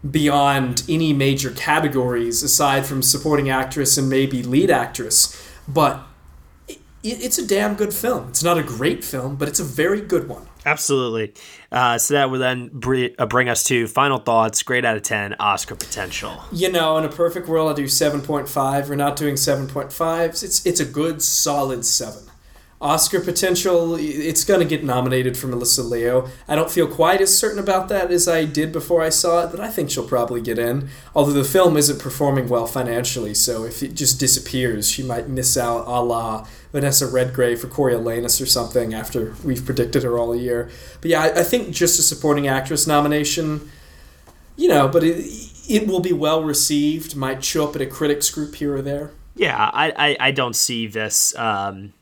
beyond 0.09 0.85
any 0.89 1.13
major 1.13 1.51
categories 1.51 2.43
aside 2.43 2.87
from 2.87 3.03
supporting 3.03 3.51
actress 3.51 3.99
and 3.99 4.09
maybe 4.09 4.43
lead 4.43 4.71
actress, 4.71 5.37
but 5.67 6.03
it, 6.69 6.79
it's 7.03 7.39
a 7.39 7.47
damn 7.47 7.75
good 7.75 7.93
film. 7.93 8.29
It's 8.29 8.45
not 8.45 8.59
a 8.59 8.63
great 8.63 9.05
film, 9.05 9.37
but 9.37 9.49
it's 9.49 9.59
a 9.59 9.65
very 9.65 10.01
good 10.01 10.29
one. 10.29 10.47
Absolutely. 10.67 11.35
Uh, 11.73 11.97
so 11.97 12.15
that 12.15 12.31
would 12.31 12.41
then 12.41 12.69
br- 12.73 13.07
uh, 13.19 13.27
bring 13.27 13.49
us 13.49 13.65
to 13.65 13.87
final 13.87 14.19
thoughts. 14.19 14.63
Great 14.63 14.85
out 14.85 14.97
of 14.97 15.03
ten, 15.03 15.35
Oscar 15.41 15.75
potential. 15.75 16.43
You 16.53 16.71
know, 16.71 16.99
in 16.99 17.05
a 17.05 17.09
perfect 17.09 17.49
world, 17.49 17.71
I'd 17.71 17.77
do 17.77 17.89
seven 17.89 18.21
point 18.21 18.49
five. 18.49 18.89
We're 18.89 18.97
not 18.97 19.17
doing 19.17 19.37
seven 19.37 19.67
point 19.67 19.93
fives. 19.93 20.43
It's 20.43 20.65
it's 20.67 20.81
a 20.81 20.85
good 20.85 21.23
solid 21.23 21.85
seven. 21.85 22.25
Oscar 22.81 23.21
potential, 23.21 23.97
it's 23.99 24.45
going 24.45 24.61
to 24.61 24.67
get 24.67 24.85
nominated 24.85 25.37
for 25.37 25.49
Melissa 25.49 25.83
Leo. 25.83 26.29
I 26.47 26.55
don't 26.55 26.71
feel 26.71 26.87
quite 26.87 27.21
as 27.21 27.37
certain 27.37 27.59
about 27.59 27.89
that 27.89 28.13
as 28.13 28.29
I 28.29 28.45
did 28.45 28.71
before 28.71 29.03
I 29.03 29.09
saw 29.09 29.45
it, 29.45 29.51
but 29.51 29.59
I 29.59 29.69
think 29.69 29.91
she'll 29.91 30.07
probably 30.07 30.41
get 30.41 30.61
in. 30.61 30.89
Although 31.13 31.33
the 31.33 31.43
film 31.43 31.77
isn't 31.77 32.01
performing 32.01 32.49
well 32.49 32.67
financially, 32.67 33.35
so 33.35 33.65
if 33.65 33.83
it 33.83 33.95
just 33.95 34.21
disappears, 34.21 34.89
she 34.89 35.03
might 35.03 35.29
miss 35.29 35.57
out 35.57 35.89
a 35.89 36.01
la 36.01 36.47
Vanessa 36.71 37.09
Redgrave 37.09 37.61
for 37.61 37.67
Coriolanus 37.67 38.41
or 38.41 38.47
something 38.47 38.95
after 38.95 39.35
we've 39.43 39.65
predicted 39.65 40.05
her 40.05 40.17
all 40.17 40.37
year. 40.37 40.71
But 41.01 41.11
yeah, 41.11 41.23
I, 41.23 41.41
I 41.41 41.43
think 41.43 41.71
just 41.71 41.99
a 41.99 42.03
supporting 42.03 42.47
actress 42.47 42.87
nomination, 42.87 43.69
you 44.57 44.69
know, 44.69 44.87
but 44.87 45.03
it, 45.03 45.27
it 45.69 45.89
will 45.89 46.01
be 46.01 46.13
well 46.13 46.45
received, 46.45 47.17
might 47.17 47.43
show 47.43 47.69
up 47.69 47.75
at 47.75 47.83
a 47.83 47.87
critics 47.87 48.31
group 48.31 48.55
here 48.55 48.77
or 48.77 48.83
there. 48.83 49.11
Yeah, 49.35 49.57
I, 49.57 49.93
I, 49.97 50.17
I 50.21 50.31
don't 50.31 50.55
see 50.55 50.87
this. 50.87 51.37
Um, 51.37 51.93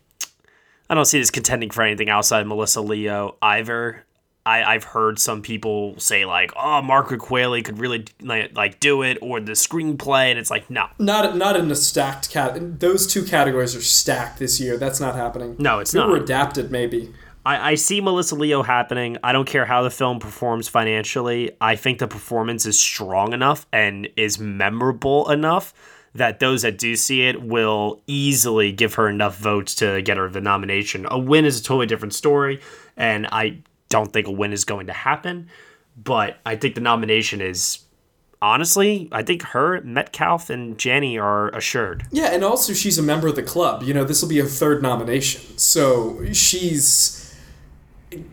I 0.88 0.94
don't 0.94 1.05
see 1.05 1.18
this 1.18 1.31
contending 1.31 1.70
for 1.70 1.83
anything 1.83 2.09
outside 2.09 2.46
Melissa 2.46 2.81
Leo 2.81 3.37
either. 3.42 4.05
I, 4.44 4.62
I've 4.62 4.85
heard 4.85 5.18
some 5.18 5.42
people 5.42 5.99
say 5.99 6.25
like, 6.25 6.53
"Oh, 6.57 6.81
Margaret 6.81 7.20
Qualley 7.20 7.64
could 7.64 7.79
really 7.81 8.05
like, 8.22 8.57
like 8.57 8.79
do 8.79 9.03
it," 9.03 9.18
or 9.20 9.40
the 9.40 9.53
screenplay, 9.53 10.31
and 10.31 10.38
it's 10.38 10.51
like, 10.53 10.70
no, 10.70 10.87
Not 11.01 11.37
not 11.37 11.57
in 11.57 11.68
a 11.70 11.75
stacked 11.75 12.31
cat. 12.31 12.79
Those 12.79 13.09
two 13.09 13.25
categories 13.25 13.75
are 13.75 13.81
stacked 13.81 14.38
this 14.38 14.61
year. 14.61 14.77
That's 14.77 15.01
not 15.01 15.16
happening. 15.16 15.57
No, 15.59 15.81
it's 15.81 15.90
They 15.90 15.99
not. 15.99 16.09
were 16.11 16.16
adapted, 16.16 16.70
maybe. 16.70 17.12
I, 17.44 17.72
I 17.72 17.75
see 17.75 18.01
Melissa 18.01 18.37
Leo 18.37 18.62
happening. 18.62 19.16
I 19.25 19.33
don't 19.33 19.46
care 19.49 19.64
how 19.66 19.83
the 19.83 19.90
film 19.90 20.20
performs 20.20 20.68
financially. 20.68 21.51
I 21.61 21.75
think 21.75 21.99
the 21.99 22.09
performance 22.09 22.66
is 22.66 22.79
strong 22.79 23.33
enough 23.33 23.66
and 23.72 24.09
is 24.16 24.38
memorable 24.38 25.29
enough 25.31 25.75
that 26.16 26.40
those 26.40 26.62
that 26.62 26.79
do 26.79 26.96
see 26.96 27.22
it 27.22 27.42
will 27.42 28.00
easily 28.07 28.72
give 28.72 28.94
her 28.94 29.09
enough 29.09 29.37
votes 29.37 29.74
to 29.76 30.02
get 30.02 30.16
her 30.16 30.29
the 30.29 30.40
nomination. 30.40 31.07
A 31.11 31.18
win 31.18 31.44
is 31.44 31.61
a 31.61 31.62
totally 31.62 31.87
different 31.87 32.14
story, 32.14 32.61
and 32.96 33.26
I 33.31 33.59
don't 33.88 34.12
think 34.12 34.26
a 34.26 34.33
win 34.33 34.52
is 34.52 34.64
going 34.64 34.87
to 34.88 34.92
happen. 34.92 35.48
But 35.96 36.38
I 36.44 36.57
think 36.57 36.74
the 36.74 36.81
nomination 36.81 37.40
is 37.40 37.81
honestly, 38.42 39.09
I 39.12 39.22
think 39.22 39.42
her, 39.42 39.81
Metcalf, 39.83 40.50
and 40.50 40.79
Janney 40.79 41.18
are 41.18 41.48
assured. 41.50 42.05
Yeah, 42.11 42.26
and 42.26 42.44
also 42.44 42.72
she's 42.72 42.98
a 42.98 43.02
member 43.02 43.29
of 43.29 43.37
the 43.37 43.42
club. 43.42 43.83
You 43.83 43.94
know, 43.94 44.05
this 44.05 44.22
will 44.22 44.29
be 44.29 44.38
her 44.38 44.46
third 44.46 44.83
nomination. 44.83 45.57
So 45.59 46.22
she's 46.33 47.26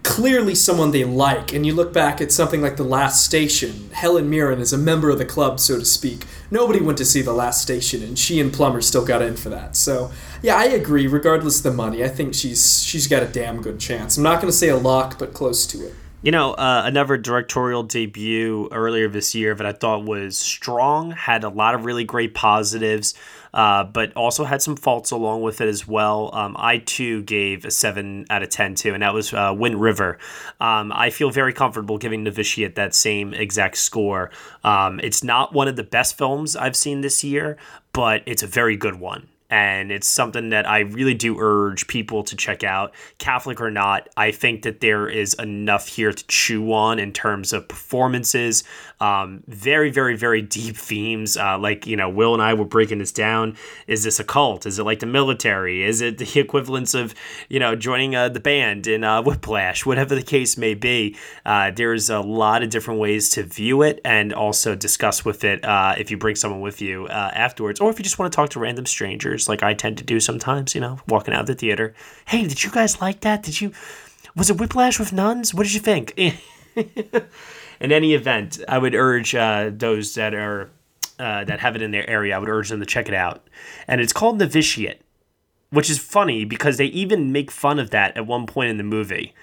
clearly 0.03 0.55
someone 0.55 0.91
they 0.91 1.03
like. 1.03 1.53
And 1.53 1.65
you 1.65 1.73
look 1.73 1.93
back 1.93 2.21
at 2.21 2.31
something 2.31 2.61
like 2.61 2.77
The 2.77 2.83
Last 2.83 3.25
Station, 3.25 3.89
Helen 3.91 4.29
Mirren 4.29 4.59
is 4.59 4.73
a 4.73 4.77
member 4.77 5.09
of 5.09 5.17
the 5.17 5.25
club, 5.25 5.59
so 5.59 5.79
to 5.79 5.85
speak. 5.85 6.25
Nobody 6.51 6.79
went 6.79 6.97
to 6.99 7.05
see 7.05 7.21
The 7.21 7.33
Last 7.33 7.61
Station, 7.61 8.03
and 8.03 8.17
she 8.17 8.39
and 8.39 8.53
Plummer 8.53 8.81
still 8.81 9.05
got 9.05 9.21
in 9.21 9.35
for 9.35 9.49
that. 9.49 9.75
So, 9.75 10.11
yeah, 10.41 10.55
I 10.55 10.65
agree. 10.65 11.07
Regardless 11.07 11.57
of 11.57 11.63
the 11.63 11.73
money, 11.73 12.03
I 12.03 12.09
think 12.09 12.33
she's 12.33 12.83
she's 12.83 13.07
got 13.07 13.23
a 13.23 13.27
damn 13.27 13.61
good 13.61 13.79
chance. 13.79 14.17
I'm 14.17 14.23
not 14.23 14.41
going 14.41 14.51
to 14.51 14.57
say 14.57 14.69
a 14.69 14.77
lock, 14.77 15.17
but 15.17 15.33
close 15.33 15.65
to 15.67 15.85
it. 15.85 15.95
You 16.23 16.31
know, 16.31 16.53
uh, 16.53 16.83
another 16.85 17.17
directorial 17.17 17.83
debut 17.83 18.69
earlier 18.71 19.09
this 19.09 19.35
year 19.35 19.53
that 19.55 19.65
I 19.65 19.73
thought 19.73 20.05
was 20.05 20.37
strong, 20.37 21.11
had 21.11 21.43
a 21.43 21.49
lot 21.49 21.75
of 21.75 21.83
really 21.83 22.05
great 22.05 22.33
positives, 22.33 23.13
uh, 23.53 23.83
but 23.83 24.13
also 24.13 24.45
had 24.45 24.61
some 24.61 24.77
faults 24.77 25.11
along 25.11 25.41
with 25.41 25.59
it 25.59 25.67
as 25.67 25.85
well. 25.85 26.33
Um, 26.33 26.55
I 26.57 26.77
too 26.77 27.23
gave 27.23 27.65
a 27.65 27.71
7 27.71 28.27
out 28.29 28.41
of 28.41 28.47
10 28.47 28.75
too, 28.75 28.93
and 28.93 29.03
that 29.03 29.13
was 29.13 29.33
uh, 29.33 29.53
Wind 29.53 29.81
River. 29.81 30.17
Um, 30.61 30.93
I 30.95 31.09
feel 31.09 31.29
very 31.29 31.51
comfortable 31.51 31.97
giving 31.97 32.23
Novitiate 32.23 32.75
that 32.75 32.95
same 32.95 33.33
exact 33.33 33.75
score. 33.75 34.31
Um, 34.63 35.01
it's 35.03 35.25
not 35.25 35.51
one 35.51 35.67
of 35.67 35.75
the 35.75 35.83
best 35.83 36.17
films 36.17 36.55
I've 36.55 36.77
seen 36.77 37.01
this 37.01 37.25
year, 37.25 37.57
but 37.91 38.23
it's 38.25 38.43
a 38.43 38.47
very 38.47 38.77
good 38.77 38.95
one. 38.95 39.27
And 39.49 39.91
it's 39.91 40.07
something 40.07 40.49
that 40.49 40.67
I 40.67 40.79
really 40.79 41.13
do 41.13 41.37
urge 41.39 41.87
people 41.87 42.23
to 42.23 42.35
check 42.35 42.63
out, 42.63 42.93
Catholic 43.17 43.61
or 43.61 43.69
not. 43.69 44.09
I 44.17 44.31
think 44.31 44.63
that 44.63 44.79
there 44.79 45.07
is 45.07 45.33
enough 45.35 45.87
here 45.87 46.11
to 46.11 46.27
chew 46.27 46.73
on 46.73 46.99
in 46.99 47.13
terms 47.13 47.53
of 47.53 47.67
performances. 47.67 48.63
Um, 48.99 49.43
very, 49.47 49.91
very, 49.91 50.15
very 50.15 50.41
deep 50.41 50.77
themes. 50.77 51.37
Uh, 51.37 51.57
like, 51.59 51.85
you 51.85 51.95
know, 51.95 52.09
Will 52.09 52.33
and 52.33 52.41
I 52.41 52.53
were 52.53 52.65
breaking 52.65 52.99
this 52.99 53.11
down. 53.11 53.57
Is 53.85 54.03
this 54.03 54.19
a 54.19 54.23
cult? 54.23 54.65
Is 54.65 54.79
it 54.79 54.83
like 54.83 54.99
the 54.99 55.05
military? 55.05 55.83
Is 55.83 56.01
it 56.01 56.17
the 56.17 56.39
equivalence 56.39 56.93
of, 56.93 57.13
you 57.49 57.59
know, 57.59 57.75
joining 57.75 58.15
uh, 58.15 58.29
the 58.29 58.39
band 58.39 58.87
in 58.87 59.03
uh, 59.03 59.21
Whiplash? 59.21 59.85
Whatever 59.85 60.15
the 60.15 60.23
case 60.23 60.57
may 60.57 60.73
be, 60.73 61.17
uh, 61.45 61.71
there's 61.71 62.09
a 62.09 62.21
lot 62.21 62.63
of 62.63 62.69
different 62.69 62.99
ways 62.99 63.29
to 63.31 63.43
view 63.43 63.81
it 63.81 63.99
and 64.05 64.33
also 64.33 64.73
discuss 64.73 65.25
with 65.25 65.43
it 65.43 65.63
uh, 65.63 65.95
if 65.97 66.09
you 66.09 66.17
bring 66.17 66.35
someone 66.35 66.61
with 66.61 66.81
you 66.81 67.05
uh, 67.07 67.31
afterwards, 67.33 67.79
or 67.79 67.89
if 67.89 67.99
you 67.99 68.03
just 68.03 68.17
want 68.17 68.31
to 68.31 68.35
talk 68.35 68.49
to 68.49 68.59
random 68.59 68.85
strangers 68.85 69.42
like 69.49 69.63
I 69.63 69.73
tend 69.73 69.97
to 69.97 70.03
do 70.03 70.19
sometimes, 70.19 70.75
you 70.75 70.81
know, 70.81 70.99
walking 71.07 71.33
out 71.33 71.41
of 71.41 71.47
the 71.47 71.55
theater. 71.55 71.93
Hey, 72.25 72.47
did 72.47 72.63
you 72.63 72.71
guys 72.71 73.01
like 73.01 73.21
that? 73.21 73.43
Did 73.43 73.61
you 73.61 73.71
was 74.35 74.49
it 74.49 74.59
Whiplash 74.59 74.99
with 74.99 75.13
nuns? 75.13 75.53
What 75.53 75.63
did 75.63 75.73
you 75.73 75.79
think? 75.79 76.17
in 76.77 77.91
any 77.91 78.13
event, 78.13 78.59
I 78.67 78.77
would 78.77 78.95
urge 78.95 79.35
uh, 79.35 79.71
those 79.73 80.15
that 80.15 80.33
are 80.33 80.71
uh, 81.19 81.43
that 81.43 81.59
have 81.59 81.75
it 81.75 81.81
in 81.81 81.91
their 81.91 82.09
area. 82.09 82.35
I 82.35 82.39
would 82.39 82.49
urge 82.49 82.69
them 82.69 82.79
to 82.79 82.85
check 82.85 83.07
it 83.07 83.13
out, 83.13 83.47
and 83.87 84.01
it's 84.01 84.13
called 84.13 84.39
Novitiate, 84.39 85.01
which 85.69 85.89
is 85.89 85.99
funny 85.99 86.45
because 86.45 86.77
they 86.77 86.85
even 86.85 87.31
make 87.31 87.51
fun 87.51 87.79
of 87.79 87.91
that 87.91 88.17
at 88.17 88.25
one 88.25 88.47
point 88.47 88.69
in 88.69 88.77
the 88.77 88.83
movie. 88.83 89.33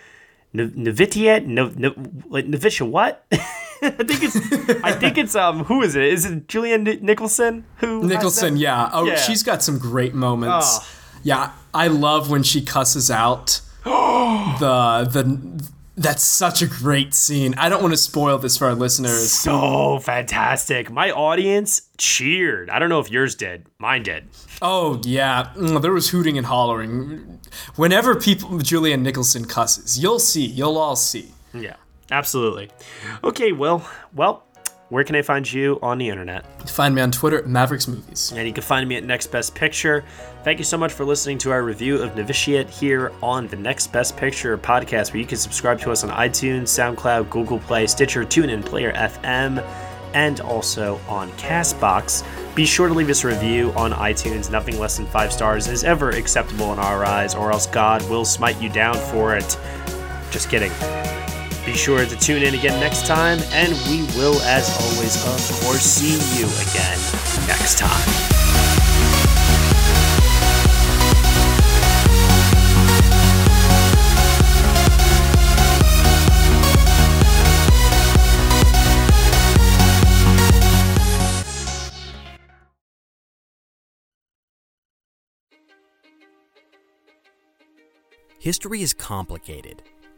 Novitiate, 0.52 1.46
no, 1.46 1.72
no, 1.76 1.90
what? 1.90 3.24
I 3.82 4.04
think 4.04 4.22
it's, 4.22 4.36
I 4.84 4.92
think 4.92 5.18
it's, 5.18 5.34
um, 5.34 5.64
who 5.64 5.82
is 5.82 5.96
it? 5.96 6.04
Is 6.04 6.24
it 6.26 6.46
Julianne 6.48 7.00
Nicholson? 7.00 7.64
Who? 7.76 8.04
Nicholson, 8.06 8.56
yeah. 8.56 8.90
Oh, 8.92 9.04
Yeah. 9.06 9.16
she's 9.16 9.42
got 9.42 9.62
some 9.62 9.78
great 9.78 10.14
moments. 10.14 10.78
Oh. 10.80 10.86
Yeah, 11.22 11.52
I 11.74 11.88
love 11.88 12.30
when 12.30 12.42
she 12.42 12.62
cusses 12.62 13.10
out 13.10 13.60
the 13.84 15.08
the. 15.10 15.70
That's 15.96 16.22
such 16.22 16.62
a 16.62 16.66
great 16.66 17.12
scene. 17.12 17.52
I 17.58 17.68
don't 17.68 17.82
want 17.82 17.92
to 17.92 17.98
spoil 17.98 18.38
this 18.38 18.56
for 18.56 18.64
our 18.66 18.74
listeners. 18.74 19.30
So 19.32 19.98
fantastic. 19.98 20.90
My 20.90 21.10
audience 21.10 21.82
cheered. 21.98 22.70
I 22.70 22.78
don't 22.78 22.88
know 22.88 23.00
if 23.00 23.10
yours 23.10 23.34
did. 23.34 23.66
Mine 23.78 24.02
did. 24.04 24.28
Oh 24.62 24.98
yeah, 25.04 25.50
Mm, 25.56 25.82
there 25.82 25.92
was 25.92 26.08
hooting 26.08 26.38
and 26.38 26.46
hollering. 26.46 27.38
Whenever 27.76 28.14
people 28.16 28.48
Julianne 28.60 29.02
Nicholson 29.02 29.44
cusses, 29.44 29.98
you'll 29.98 30.20
see. 30.20 30.46
You'll 30.46 30.78
all 30.78 30.96
see. 30.96 31.34
Yeah, 31.52 31.76
absolutely. 32.10 32.70
Okay, 33.24 33.52
well, 33.52 33.88
well, 34.14 34.44
where 34.90 35.04
can 35.04 35.14
I 35.14 35.22
find 35.22 35.50
you 35.50 35.78
on 35.82 35.98
the 35.98 36.08
internet? 36.08 36.44
Find 36.68 36.94
me 36.94 37.00
on 37.00 37.12
Twitter 37.12 37.38
at 37.38 37.46
Mavericks 37.46 37.86
Movies. 37.86 38.32
And 38.34 38.46
you 38.46 38.52
can 38.52 38.64
find 38.64 38.88
me 38.88 38.96
at 38.96 39.04
Next 39.04 39.28
Best 39.28 39.54
Picture. 39.54 40.04
Thank 40.42 40.58
you 40.58 40.64
so 40.64 40.76
much 40.76 40.92
for 40.92 41.04
listening 41.04 41.38
to 41.38 41.52
our 41.52 41.62
review 41.62 42.02
of 42.02 42.16
Novitiate 42.16 42.68
here 42.68 43.12
on 43.22 43.46
the 43.46 43.56
Next 43.56 43.92
Best 43.92 44.16
Picture 44.16 44.58
podcast, 44.58 45.12
where 45.12 45.20
you 45.20 45.26
can 45.26 45.38
subscribe 45.38 45.78
to 45.80 45.92
us 45.92 46.02
on 46.02 46.10
iTunes, 46.10 46.64
SoundCloud, 46.64 47.30
Google 47.30 47.60
Play, 47.60 47.86
Stitcher, 47.86 48.24
TuneIn, 48.24 48.64
Player 48.64 48.92
FM, 48.94 49.64
and 50.12 50.40
also 50.40 51.00
on 51.08 51.30
Castbox. 51.32 52.24
Be 52.56 52.66
sure 52.66 52.88
to 52.88 52.94
leave 52.94 53.10
us 53.10 53.22
a 53.22 53.28
review 53.28 53.72
on 53.76 53.92
iTunes. 53.92 54.50
Nothing 54.50 54.80
less 54.80 54.96
than 54.96 55.06
five 55.06 55.32
stars 55.32 55.68
is 55.68 55.84
ever 55.84 56.10
acceptable 56.10 56.72
in 56.72 56.80
our 56.80 57.04
eyes, 57.04 57.36
or 57.36 57.52
else 57.52 57.68
God 57.68 58.02
will 58.10 58.24
smite 58.24 58.60
you 58.60 58.68
down 58.68 58.96
for 58.96 59.36
it. 59.36 59.56
Just 60.32 60.50
kidding. 60.50 60.72
Be 61.66 61.76
sure 61.76 62.04
to 62.04 62.16
tune 62.16 62.42
in 62.42 62.54
again 62.54 62.80
next 62.80 63.06
time, 63.06 63.38
and 63.52 63.72
we 63.88 64.02
will, 64.18 64.40
as 64.42 64.68
always, 64.80 65.16
of 65.24 65.60
course, 65.62 65.82
see 65.82 66.14
you 66.38 66.46
again 66.68 66.98
next 67.46 67.78
time. 67.78 68.40
History 88.40 88.80
is 88.80 88.94
complicated. 88.94 89.82